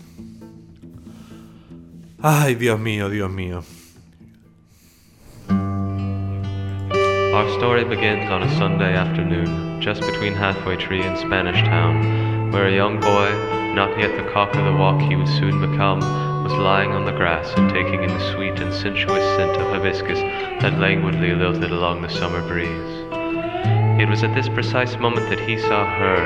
[2.22, 3.64] Ay, Dios mío, Dios mío.
[7.34, 12.68] Our story begins on a Sunday afternoon, just between Halfway Tree and Spanish Town, where
[12.68, 13.32] a young boy,
[13.74, 16.02] not yet the cock of the walk he would soon become,
[16.50, 20.18] was lying on the grass and taking in the sweet and sensuous scent of hibiscus
[20.62, 22.90] that languidly lilted along the summer breeze.
[24.02, 26.18] It was at this precise moment that he saw her.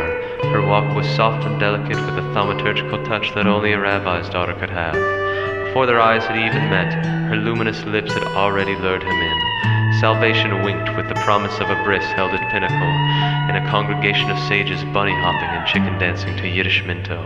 [0.53, 4.53] Her walk was soft and delicate with a thaumaturgical touch that only a rabbi's daughter
[4.53, 4.95] could have.
[5.65, 6.93] Before their eyes had even met,
[7.27, 9.99] her luminous lips had already lured him in.
[9.99, 12.93] Salvation winked with the promise of a bris held at pinnacle,
[13.51, 17.21] and a congregation of sages bunny hopping and chicken dancing to Yiddish minto.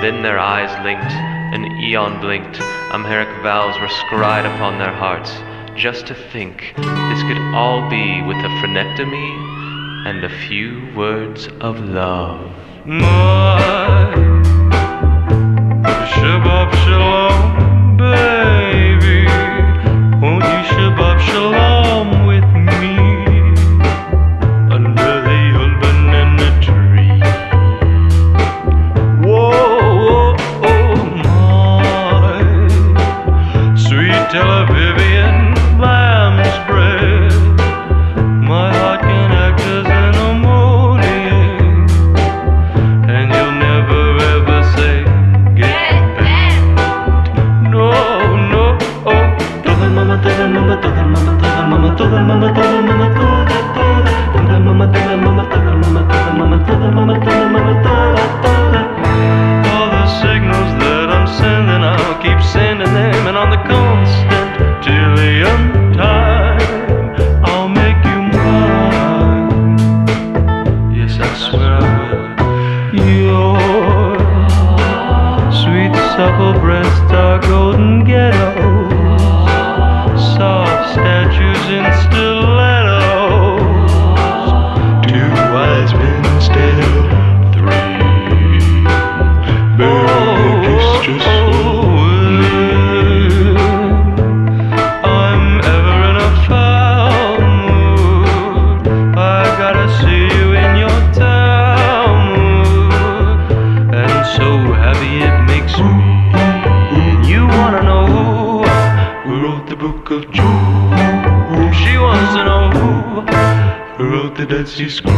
[0.00, 2.60] Then their eyes linked, an eon blinked,
[2.92, 5.32] Amharic vows were scried upon their hearts.
[5.74, 11.80] Just to think, this could all be with a phrenectomy and a few words of
[11.80, 12.50] love.
[12.84, 14.12] My
[16.12, 19.26] Shabbat Shalom, baby.
[20.20, 22.17] Won't you Shabbat Shalom
[110.08, 111.74] book of Job?
[111.74, 112.70] She wants to know
[113.96, 115.16] who wrote the Dead Sea Scrolls.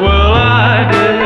[0.00, 1.17] Well, I did,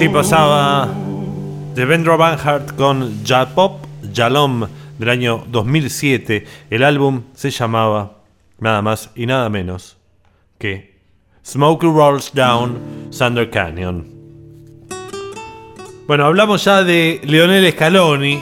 [0.00, 0.88] Así pasaba
[1.74, 3.84] Devendra Banhart con Japop
[4.14, 4.66] Jalom
[4.98, 6.46] del año 2007.
[6.70, 8.12] El álbum se llamaba
[8.58, 9.98] nada más y nada menos
[10.56, 10.96] que
[11.44, 14.06] Smokey Rolls Down Thunder Canyon.
[16.06, 18.40] Bueno, hablamos ya de Leonel Scaloni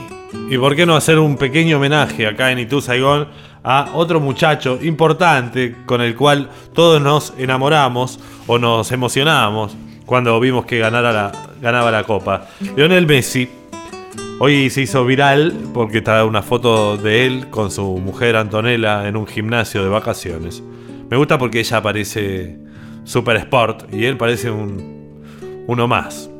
[0.48, 3.26] y por qué no hacer un pequeño homenaje acá en Itu Saigón
[3.64, 9.76] a otro muchacho importante con el cual todos nos enamoramos o nos emocionamos
[10.08, 12.48] cuando vimos que ganaba la copa.
[12.74, 13.46] Lionel Messi
[14.40, 19.18] hoy se hizo viral porque está una foto de él con su mujer Antonella en
[19.18, 20.62] un gimnasio de vacaciones.
[21.10, 22.56] Me gusta porque ella parece
[23.04, 25.22] super sport y él parece un,
[25.66, 26.30] uno más.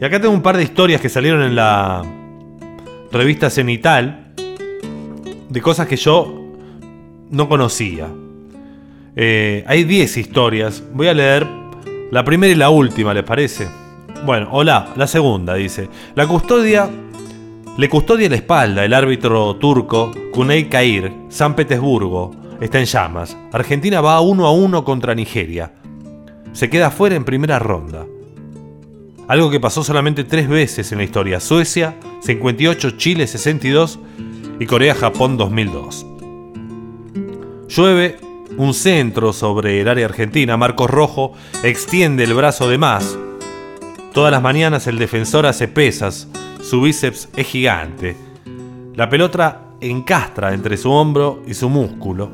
[0.00, 2.00] Y acá tengo un par de historias que salieron en la
[3.10, 4.34] revista Cenital
[5.48, 6.44] de cosas que yo
[7.28, 8.06] no conocía.
[9.16, 10.82] Eh, hay 10 historias.
[10.92, 11.63] Voy a leer
[12.10, 13.68] la primera y la última, ¿les parece?
[14.24, 15.88] Bueno, hola, la segunda dice.
[16.14, 16.88] La custodia
[17.76, 22.30] le custodia la espalda el árbitro turco Kunei Kair, San Petersburgo.
[22.60, 23.36] Está en llamas.
[23.52, 25.72] Argentina va uno a uno contra Nigeria.
[26.52, 28.06] Se queda fuera en primera ronda.
[29.26, 31.40] Algo que pasó solamente tres veces en la historia.
[31.40, 33.98] Suecia 58, Chile 62
[34.60, 36.06] y Corea-Japón 2002.
[37.68, 38.18] Llueve
[38.56, 40.56] un centro sobre el área argentina.
[40.56, 41.32] Marcos Rojo
[41.62, 43.18] extiende el brazo de más.
[44.12, 46.28] Todas las mañanas el defensor hace pesas.
[46.62, 48.16] Su bíceps es gigante.
[48.94, 52.30] La pelota encastra entre su hombro y su músculo.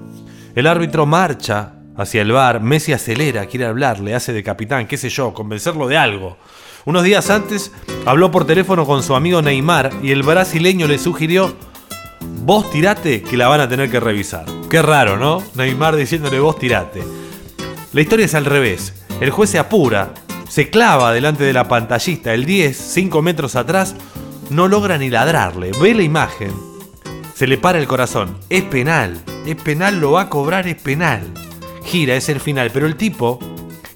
[0.54, 2.60] El árbitro marcha hacia el bar.
[2.60, 6.36] Messi acelera, quiere hablar, le hace de capitán, qué sé yo, convencerlo de algo.
[6.84, 7.72] Unos días antes
[8.06, 11.54] habló por teléfono con su amigo Neymar y el brasileño le sugirió
[12.42, 14.59] vos tirate que la van a tener que revisar.
[14.70, 15.42] Qué raro, ¿no?
[15.56, 17.02] Neymar diciéndole vos tirate.
[17.92, 18.94] La historia es al revés.
[19.20, 20.14] El juez se apura,
[20.48, 23.96] se clava delante de la pantallista, el 10, 5 metros atrás,
[24.48, 25.72] no logra ni ladrarle.
[25.80, 26.52] Ve la imagen,
[27.34, 28.38] se le para el corazón.
[28.48, 31.22] Es penal, es penal, lo va a cobrar, es penal.
[31.84, 33.40] Gira, es el final, pero el tipo,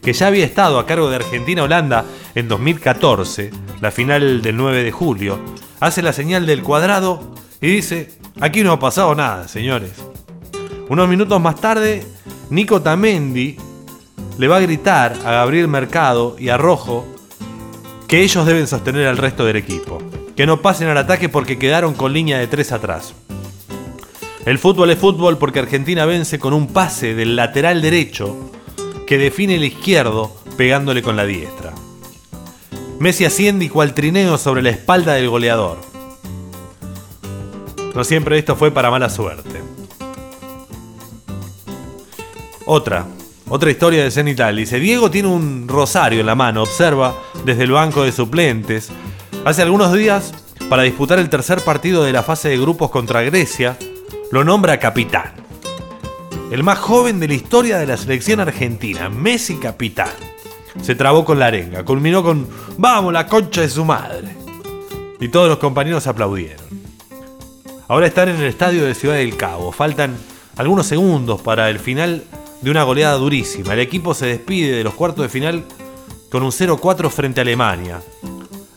[0.03, 2.05] que ya había estado a cargo de Argentina-Holanda
[2.35, 5.39] en 2014, la final del 9 de julio,
[5.79, 8.11] hace la señal del cuadrado y dice,
[8.41, 10.14] aquí no ha pasado nada, señores.
[10.89, 12.07] Unos minutos más tarde,
[12.51, 13.57] Nico Tamendi
[14.39, 17.07] le va a gritar a Gabriel Mercado y a Rojo
[18.07, 20.03] que ellos deben sostener al resto del equipo,
[20.37, 23.15] que no pasen al ataque porque quedaron con línea de tres atrás.
[24.45, 28.37] El fútbol es fútbol porque Argentina vence con un pase del lateral derecho
[29.07, 31.73] que define el izquierdo pegándole con la diestra.
[32.99, 35.79] Messi asciende y cual trineo sobre la espalda del goleador.
[37.95, 39.74] No siempre esto fue para mala suerte.
[42.67, 43.07] Otra,
[43.49, 44.57] otra historia de Cenital.
[44.57, 48.91] Dice, Diego tiene un rosario en la mano, observa desde el banco de suplentes.
[49.45, 50.33] Hace algunos días,
[50.71, 53.77] para disputar el tercer partido de la fase de grupos contra Grecia,
[54.33, 55.35] lo nombra capitán.
[56.51, 60.13] El más joven de la historia de la selección argentina, Messi capitán.
[60.81, 62.49] Se trabó con la arenga, culminó con
[62.79, 64.37] ¡Vamos, la concha de su madre!
[65.21, 66.65] Y todos los compañeros aplaudieron.
[67.89, 69.71] Ahora están en el estadio de Ciudad del Cabo.
[69.71, 70.17] Faltan
[70.57, 72.25] algunos segundos para el final
[72.65, 73.75] de una goleada durísima.
[73.75, 75.65] El equipo se despide de los cuartos de final
[76.31, 78.01] con un 0-4 frente a Alemania.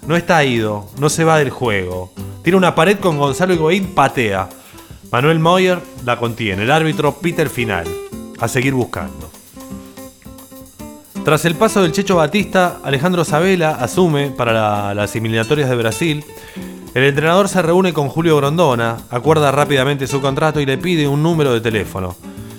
[0.06, 2.12] No está ido, no se va del juego.
[2.44, 4.50] Tiene una pared con Gonzalo Higuaín, patea.
[5.12, 6.64] Manuel Moyer la contiene.
[6.64, 7.88] El árbitro pita el final.
[8.40, 9.30] A seguir buscando.
[11.26, 16.24] Tras el paso del Checho Batista, Alejandro Sabela asume para la- las eliminatorias de Brasil.
[16.94, 21.22] El entrenador se reúne con Julio Grondona, acuerda rápidamente su contrato y le pide un
[21.22, 22.16] número de teléfono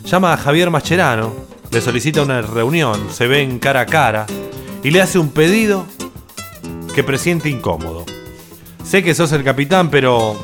[0.08, 1.34] llama a Javier Mascherano,
[1.70, 4.24] le solicita una reunión, se ven cara a cara
[4.82, 5.84] y le hace un pedido
[6.94, 8.06] que presiente incómodo.
[8.82, 10.34] Sé que sos el capitán, pero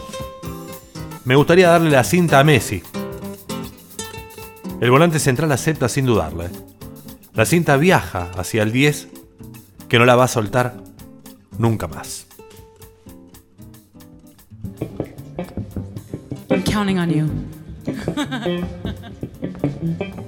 [1.24, 2.82] me gustaría darle la cinta a Messi.
[4.80, 6.50] El volante central acepta sin dudarle.
[7.32, 9.08] La cinta viaja hacia el 10,
[9.88, 10.76] que no la va a soltar
[11.56, 12.26] nunca más.
[16.50, 17.30] I'm counting on you.
[19.84, 20.23] Mm-hmm.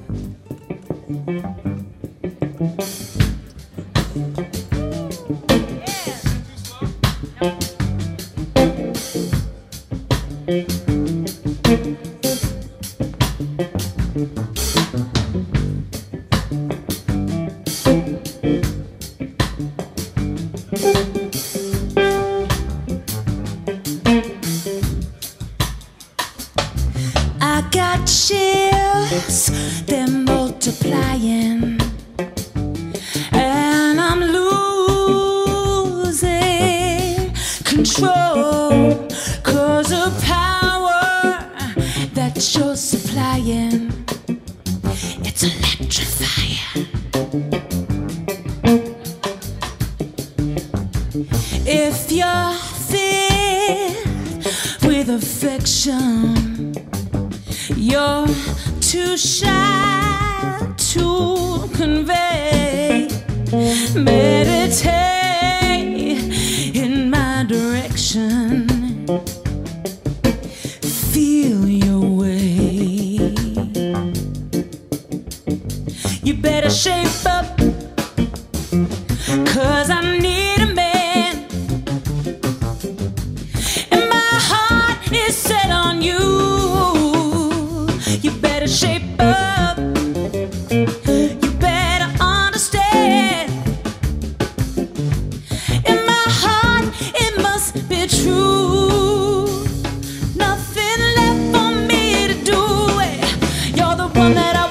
[104.34, 104.65] that I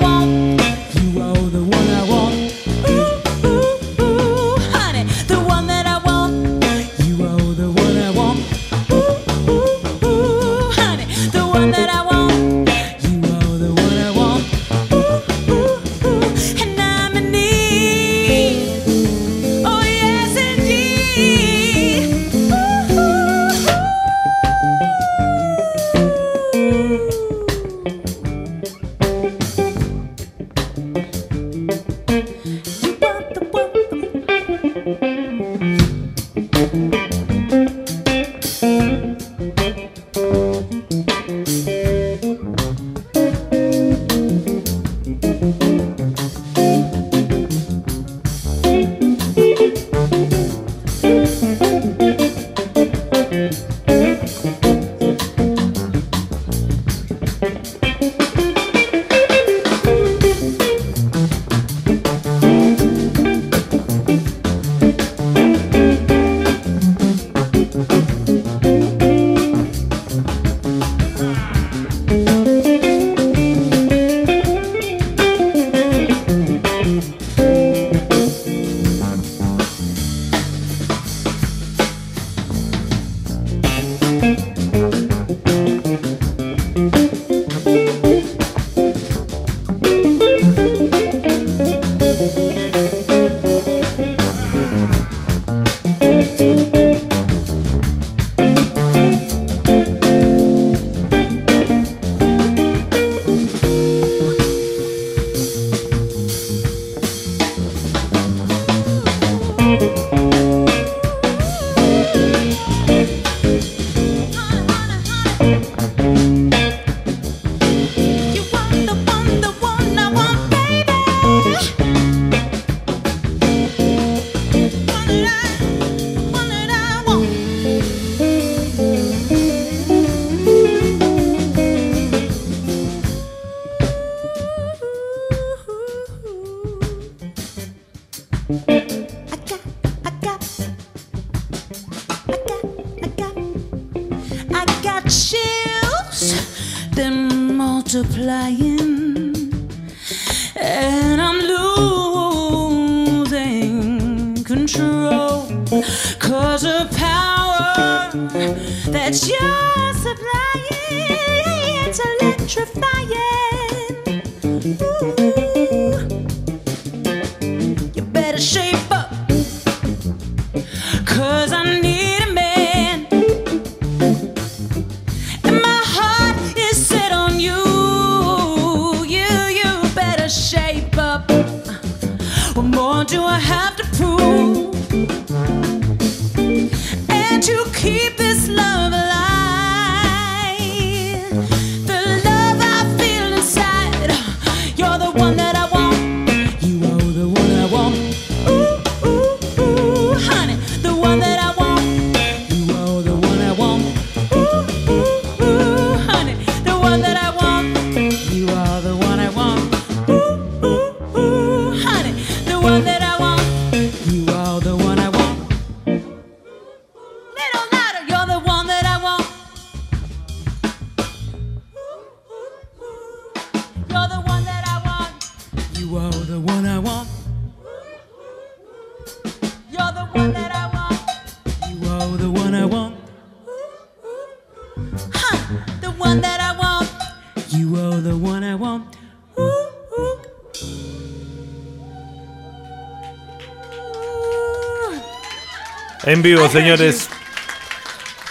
[246.06, 247.10] En vivo, señores,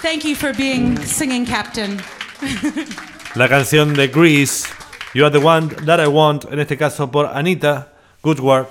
[0.00, 1.98] Thank you for being singing captain.
[3.34, 4.68] la canción de Grease,
[5.12, 8.68] You Are the One That I Want, en este caso por Anita Goodward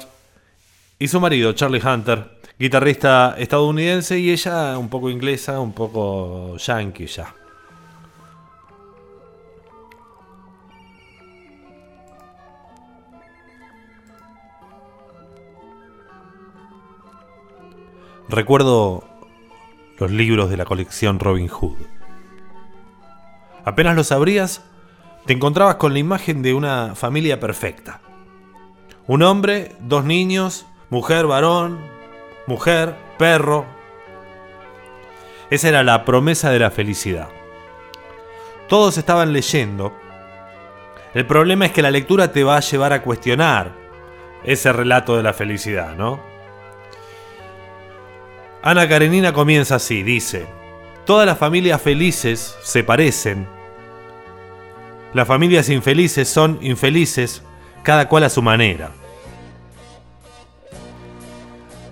[0.99, 7.08] y su marido Charlie Hunter, guitarrista estadounidense y ella un poco inglesa, un poco yankee
[7.08, 7.34] ya.
[18.34, 19.03] Recuerdo
[19.99, 21.77] los libros de la colección Robin Hood.
[23.63, 24.63] Apenas los abrías,
[25.27, 28.01] te encontrabas con la imagen de una familia perfecta.
[29.05, 31.77] Un hombre, dos niños, mujer, varón,
[32.47, 33.67] mujer, perro.
[35.51, 37.29] Esa era la promesa de la felicidad.
[38.67, 39.93] Todos estaban leyendo.
[41.13, 43.73] El problema es que la lectura te va a llevar a cuestionar
[44.43, 46.32] ese relato de la felicidad, ¿no?
[48.66, 50.45] Ana Karenina comienza así, dice,
[51.05, 53.45] todas las familias felices se parecen.
[55.14, 57.41] Las familias infelices son infelices,
[57.84, 58.91] cada cual a su manera.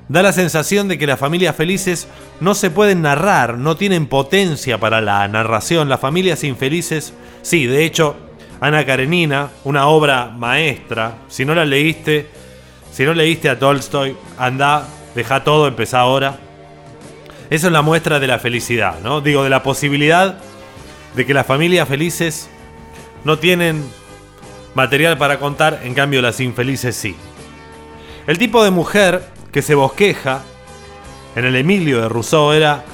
[0.08, 2.08] Da la sensación de que las familias felices
[2.40, 5.90] no se pueden narrar, no tienen potencia para la narración.
[5.90, 8.16] Las familias infelices, sí, de hecho,
[8.62, 12.30] Ana Karenina, una obra maestra, si no la leíste,
[12.94, 16.40] si no leíste a Tolstoy, anda, deja todo, empezá ahora.
[17.52, 19.20] Eso es la muestra de la felicidad, ¿no?
[19.20, 20.38] Digo, de la posibilidad
[21.16, 22.50] de que las familias felices
[23.26, 23.84] no tienen
[24.74, 27.14] material para contar, en cambio las infelices sí.
[28.26, 30.44] El tipo de mujer que se bosqueja
[31.36, 32.86] en el Emilio de Rousseau era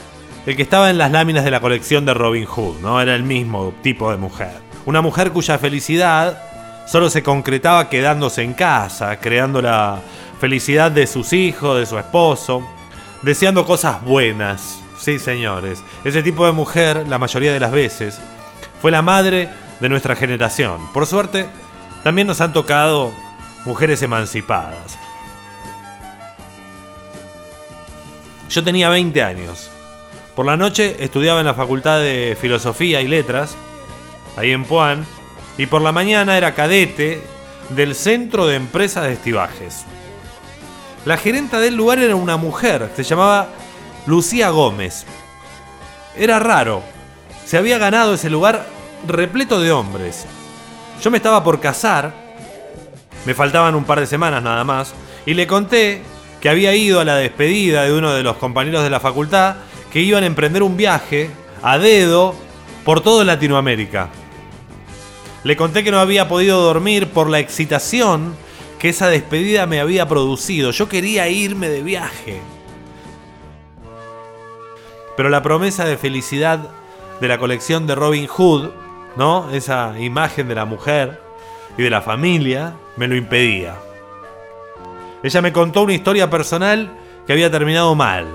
[0.48, 3.00] el que estaba en las láminas de la colección de Robin Hood, ¿no?
[3.00, 4.54] Era el mismo tipo de mujer.
[4.88, 10.00] Una mujer cuya felicidad solo se concretaba quedándose en casa, creando la
[10.40, 12.68] felicidad de sus hijos, de su esposo,
[13.22, 14.80] deseando cosas buenas.
[15.00, 15.84] Sí, señores.
[16.04, 18.20] Ese tipo de mujer, la mayoría de las veces,
[18.82, 19.50] fue la madre
[19.80, 20.92] de nuestra generación.
[20.94, 21.48] Por suerte,
[22.04, 23.12] también nos han tocado
[23.66, 24.98] mujeres emancipadas.
[28.50, 29.70] Yo tenía 20 años.
[30.36, 33.56] Por la noche estudiaba en la Facultad de Filosofía y Letras,
[34.36, 35.06] ahí en Puan,
[35.58, 37.22] y por la mañana era cadete
[37.70, 39.86] del Centro de Empresas de Estibajes.
[41.06, 43.50] La gerenta del lugar era una mujer, se llamaba
[44.06, 45.06] Lucía Gómez.
[46.16, 46.82] Era raro,
[47.46, 48.68] se había ganado ese lugar
[49.06, 50.26] repleto de hombres.
[51.02, 52.14] Yo me estaba por casar,
[53.26, 54.94] me faltaban un par de semanas nada más,
[55.26, 56.02] y le conté
[56.42, 59.56] que había ido a la despedida de uno de los compañeros de la facultad
[59.92, 61.30] que iban a emprender un viaje
[61.62, 62.36] a dedo
[62.84, 64.10] por todo Latinoamérica.
[65.44, 68.36] Le conté que no había podido dormir por la excitación
[68.80, 70.72] que esa despedida me había producido.
[70.72, 72.40] Yo quería irme de viaje.
[75.16, 76.70] Pero la promesa de felicidad
[77.20, 78.70] de la colección de Robin Hood,
[79.16, 79.50] ¿no?
[79.52, 81.20] Esa imagen de la mujer
[81.78, 83.76] y de la familia, me lo impedía.
[85.24, 88.28] Ella me contó una historia personal que había terminado mal.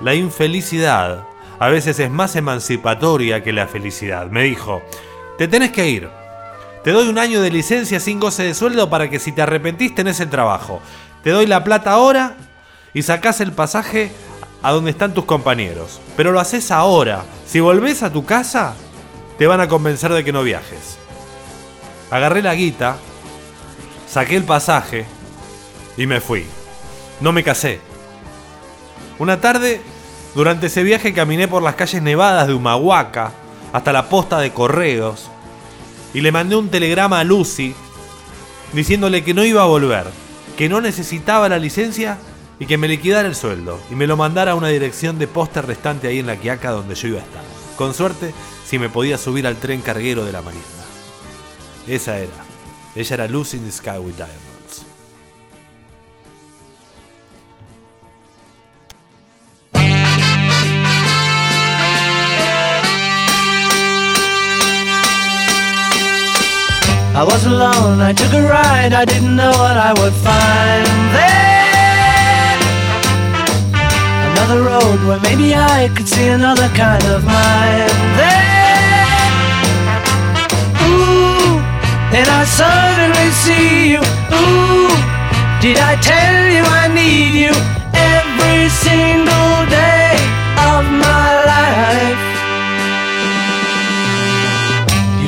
[0.00, 1.24] La infelicidad
[1.60, 4.28] a veces es más emancipatoria que la felicidad.
[4.30, 4.82] Me dijo,
[5.38, 6.19] te tenés que ir.
[6.82, 9.94] Te doy un año de licencia sin goce de sueldo para que si te arrepentís
[9.94, 10.80] tenés el trabajo.
[11.22, 12.36] Te doy la plata ahora
[12.94, 14.10] y sacás el pasaje
[14.62, 16.00] a donde están tus compañeros.
[16.16, 17.24] Pero lo haces ahora.
[17.46, 18.74] Si volvés a tu casa,
[19.36, 20.96] te van a convencer de que no viajes.
[22.10, 22.96] Agarré la guita,
[24.08, 25.04] saqué el pasaje
[25.98, 26.46] y me fui.
[27.20, 27.78] No me casé.
[29.18, 29.82] Una tarde,
[30.34, 33.32] durante ese viaje caminé por las calles nevadas de Humahuaca
[33.70, 35.30] hasta la posta de correos
[36.14, 37.74] y le mandé un telegrama a Lucy
[38.72, 40.06] diciéndole que no iba a volver,
[40.56, 42.18] que no necesitaba la licencia
[42.58, 45.62] y que me liquidara el sueldo y me lo mandara a una dirección de posta
[45.62, 47.42] restante ahí en la Quiaca donde yo iba a estar.
[47.76, 48.34] Con suerte,
[48.66, 50.62] si me podía subir al tren carguero de la Marina.
[51.86, 52.44] Esa era.
[52.94, 54.49] Ella era Lucy in the Sky with Diamonds.
[67.12, 72.56] I was alone, I took a ride, I didn't know what I would find there.
[74.30, 79.26] Another road where maybe I could see another kind of mind there.
[80.86, 81.58] Ooh,
[82.14, 84.02] and I suddenly see you.
[84.30, 84.94] Ooh,
[85.60, 87.52] did I tell you I need you
[87.92, 90.14] every single day
[90.70, 92.29] of my life?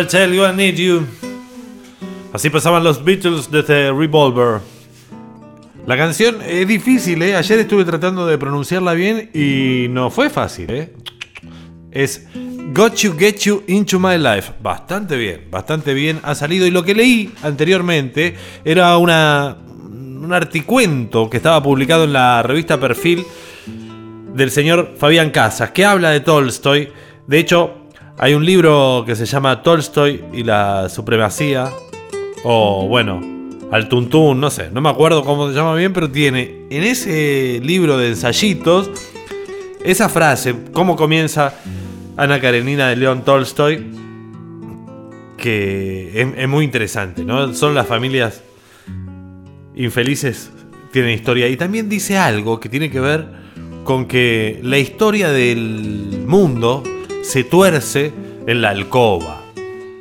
[0.00, 1.06] I tell you I need you?
[2.32, 4.60] Así pasaban los Beatles desde Revolver.
[5.86, 7.36] La canción es difícil, ¿eh?
[7.36, 10.94] Ayer estuve tratando de pronunciarla bien y no fue fácil, ¿eh?
[11.90, 12.26] Es
[12.72, 14.54] Got You Get You Into My Life.
[14.62, 16.66] Bastante bien, bastante bien ha salido.
[16.66, 22.80] Y lo que leí anteriormente era una, un articuento que estaba publicado en la revista
[22.80, 23.26] Perfil
[24.32, 26.88] del señor Fabián Casas, que habla de Tolstoy.
[27.26, 27.79] De hecho,
[28.22, 31.70] hay un libro que se llama Tolstoy y la supremacía.
[32.44, 33.18] O bueno,
[33.70, 37.60] al tuntún, no sé, no me acuerdo cómo se llama bien, pero tiene en ese
[37.64, 38.90] libro de ensayitos
[39.82, 41.54] esa frase, cómo comienza
[42.18, 43.86] Ana Karenina de León Tolstoy,
[45.38, 47.54] que es, es muy interesante, ¿no?
[47.54, 48.42] Son las familias
[49.74, 50.50] infelices,
[50.92, 51.48] tienen historia.
[51.48, 53.26] Y también dice algo que tiene que ver
[53.84, 56.82] con que la historia del mundo
[57.22, 58.12] se tuerce
[58.46, 59.42] en la alcoba.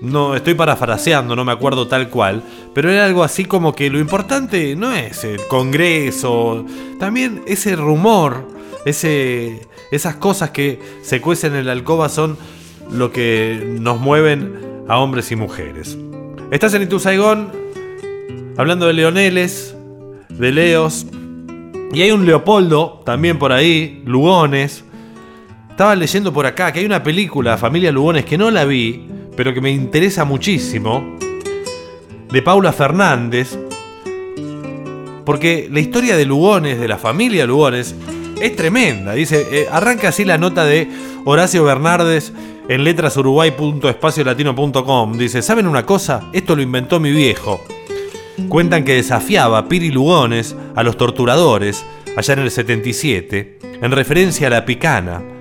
[0.01, 2.41] No, estoy parafraseando, no me acuerdo tal cual,
[2.73, 6.65] pero era algo así como que lo importante no es el Congreso,
[6.99, 8.47] también ese rumor,
[8.85, 12.37] ese, esas cosas que se cuecen en la alcoba son
[12.89, 15.97] lo que nos mueven a hombres y mujeres.
[16.49, 17.51] Estás en Saigón,
[18.57, 19.75] hablando de leoneles,
[20.29, 21.05] de leos,
[21.91, 24.85] y hay un Leopoldo también por ahí, Lugones.
[25.79, 29.07] Estaba leyendo por acá que hay una película, Familia Lugones, que no la vi,
[29.37, 31.17] pero que me interesa muchísimo,
[32.29, 33.57] de Paula Fernández,
[35.23, 37.95] porque la historia de Lugones, de la familia Lugones,
[38.41, 39.13] es tremenda.
[39.13, 40.89] Dice, eh, arranca así la nota de
[41.23, 42.33] Horacio Bernardes
[42.67, 45.17] en letrasuruguay.espaciolatino.com.
[45.17, 46.29] Dice, ¿saben una cosa?
[46.33, 47.63] Esto lo inventó mi viejo.
[48.49, 51.85] Cuentan que desafiaba a Piri Lugones a los torturadores
[52.17, 55.38] allá en el 77, en referencia a la picana.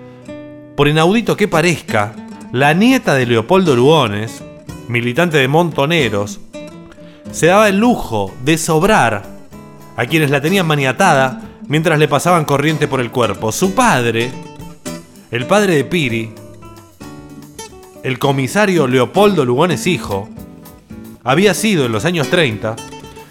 [0.79, 2.15] Por inaudito que parezca,
[2.53, 4.45] la nieta de Leopoldo Lugones,
[4.87, 6.39] militante de Montoneros,
[7.33, 9.25] se daba el lujo de sobrar
[9.97, 13.51] a quienes la tenían maniatada mientras le pasaban corriente por el cuerpo.
[13.51, 14.31] Su padre,
[15.33, 16.31] el padre de Piri,
[18.05, 20.29] el comisario Leopoldo Lugones hijo,
[21.25, 22.77] había sido en los años 30,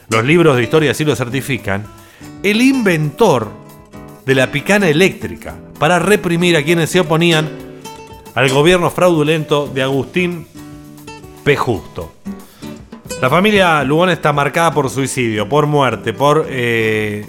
[0.09, 1.85] los libros de historia así lo certifican,
[2.43, 3.49] el inventor
[4.25, 7.49] de la picana eléctrica para reprimir a quienes se oponían
[8.35, 10.47] al gobierno fraudulento de Agustín
[11.43, 11.55] P.
[11.55, 12.13] Justo.
[13.21, 17.25] La familia Lugones está marcada por suicidio, por muerte, por eh,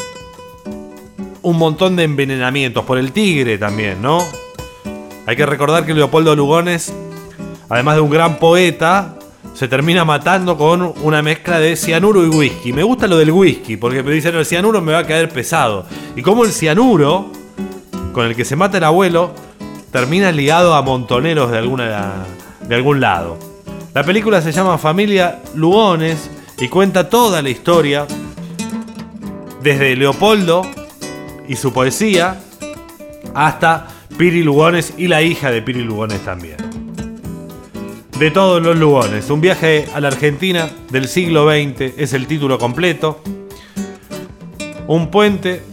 [1.42, 4.22] un montón de envenenamientos, por el tigre también, ¿no?
[5.24, 6.92] Hay que recordar que Leopoldo Lugones,
[7.70, 9.14] además de un gran poeta,
[9.54, 12.72] se termina matando con una mezcla de cianuro y whisky.
[12.72, 15.86] Me gusta lo del whisky, porque me dicen el cianuro me va a caer pesado.
[16.14, 17.32] Y como el cianuro,
[18.18, 19.30] con el que se mata el abuelo,
[19.92, 22.24] termina ligado a montoneros de, alguna,
[22.66, 23.38] de algún lado.
[23.94, 28.08] La película se llama Familia Lugones y cuenta toda la historia
[29.62, 30.62] desde Leopoldo
[31.46, 32.40] y su poesía
[33.34, 33.86] hasta
[34.18, 36.56] Piri Lugones y la hija de Piri Lugones también.
[38.18, 42.58] De todos los Lugones, un viaje a la Argentina del siglo XX es el título
[42.58, 43.20] completo.
[44.88, 45.67] Un puente.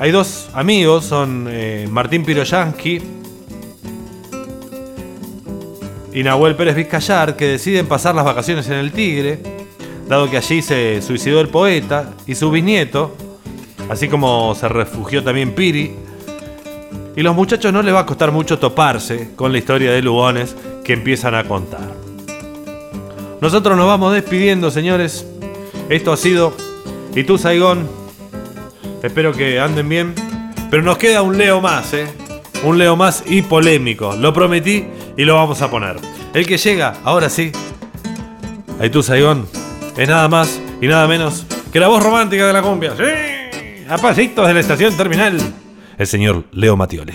[0.00, 3.02] Hay dos amigos, son eh, Martín Piroyansky
[6.14, 9.40] y Nahuel Pérez Vizcayar, que deciden pasar las vacaciones en el Tigre,
[10.08, 13.14] dado que allí se suicidó el poeta y su bisnieto,
[13.90, 15.94] así como se refugió también Piri.
[17.14, 20.56] Y los muchachos no les va a costar mucho toparse con la historia de Lugones
[20.82, 21.92] que empiezan a contar.
[23.42, 25.26] Nosotros nos vamos despidiendo, señores.
[25.90, 26.54] Esto ha sido
[27.14, 27.99] Y tú, Saigón.
[29.02, 30.14] Espero que anden bien.
[30.70, 32.06] Pero nos queda un Leo más, ¿eh?
[32.62, 34.14] Un Leo más y polémico.
[34.16, 34.84] Lo prometí
[35.16, 35.96] y lo vamos a poner.
[36.34, 37.50] El que llega, ahora sí.
[38.78, 39.48] Ahí tú, Saigón.
[39.96, 42.94] Es nada más y nada menos que la voz romántica de la cumbia.
[42.96, 43.84] ¡Sí!
[43.88, 45.38] A pasitos de la estación terminal.
[45.98, 47.14] El señor Leo Matioli.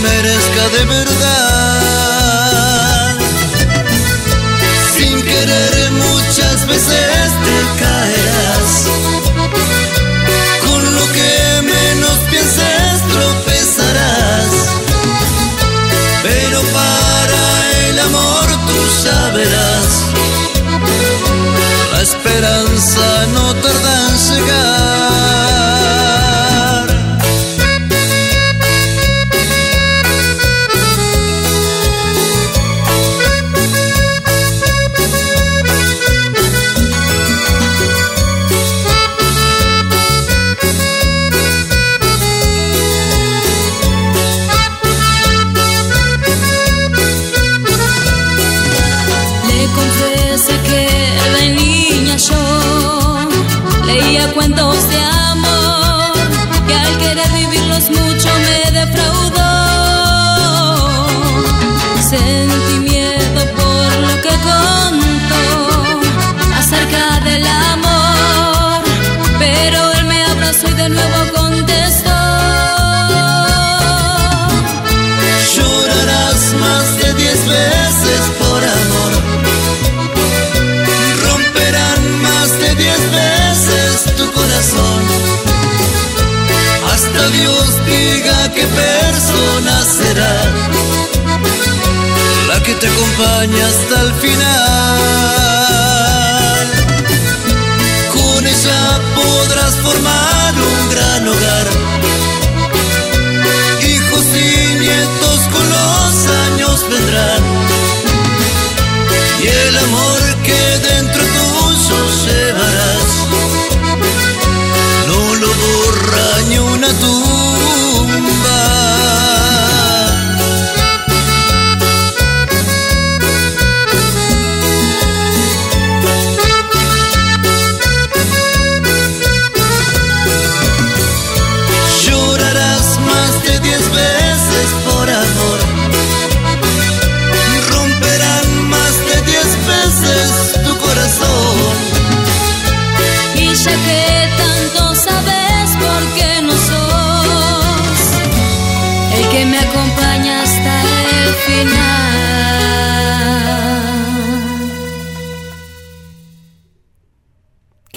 [0.00, 2.19] Merezca de verdad.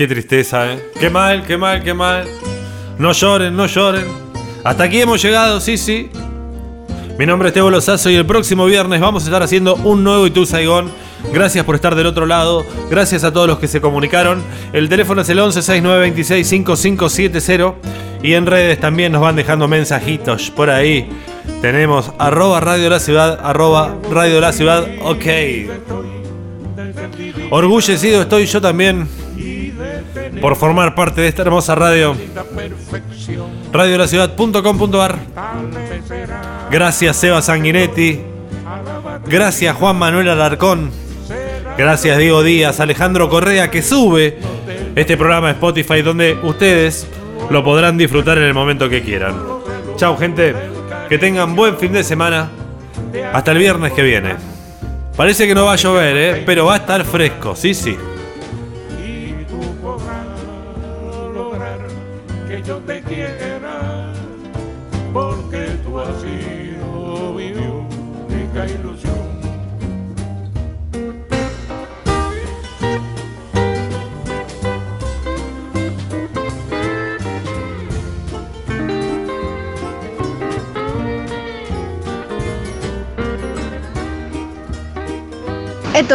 [0.04, 0.90] Qué tristeza, ¿eh?
[1.00, 2.28] Qué mal, qué mal, qué mal.
[2.98, 4.04] No lloren, no lloren.
[4.66, 6.10] Hasta aquí hemos llegado, sí, sí.
[7.18, 10.28] Mi nombre es Tebo Lozazo y el próximo viernes vamos a estar haciendo un nuevo
[10.28, 10.92] Itu Saigón
[11.32, 12.66] Gracias por estar del otro lado.
[12.90, 14.44] Gracias a todos los que se comunicaron.
[14.74, 17.76] El teléfono es el 11 6926 5570
[18.24, 21.08] y en redes también nos van dejando mensajitos por ahí.
[21.62, 25.26] Tenemos arroba Radio La Ciudad, arroba Radio La Ciudad, ok.
[27.52, 29.23] Orgullecido estoy yo también
[30.42, 32.16] por formar parte de esta hermosa radio.
[33.72, 35.18] Radiolaciudad.com.ar
[36.72, 38.22] Gracias Seba Sanguinetti.
[39.26, 40.92] Gracias Juan Manuel Alarcón.
[41.78, 44.38] Gracias Diego Díaz, Alejandro Correa que sube
[44.96, 47.08] este programa a Spotify donde ustedes
[47.50, 49.36] lo podrán disfrutar en el momento que quieran.
[49.96, 50.56] Chao gente,
[51.10, 52.50] que tengan buen fin de semana.
[53.32, 54.36] Hasta el viernes que viene.
[55.16, 56.44] Parece que no va a llover, ¿eh?
[56.46, 57.96] pero va a estar fresco, sí, sí.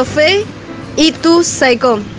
[0.05, 0.45] Fue
[0.97, 2.18] Y tu Saicón.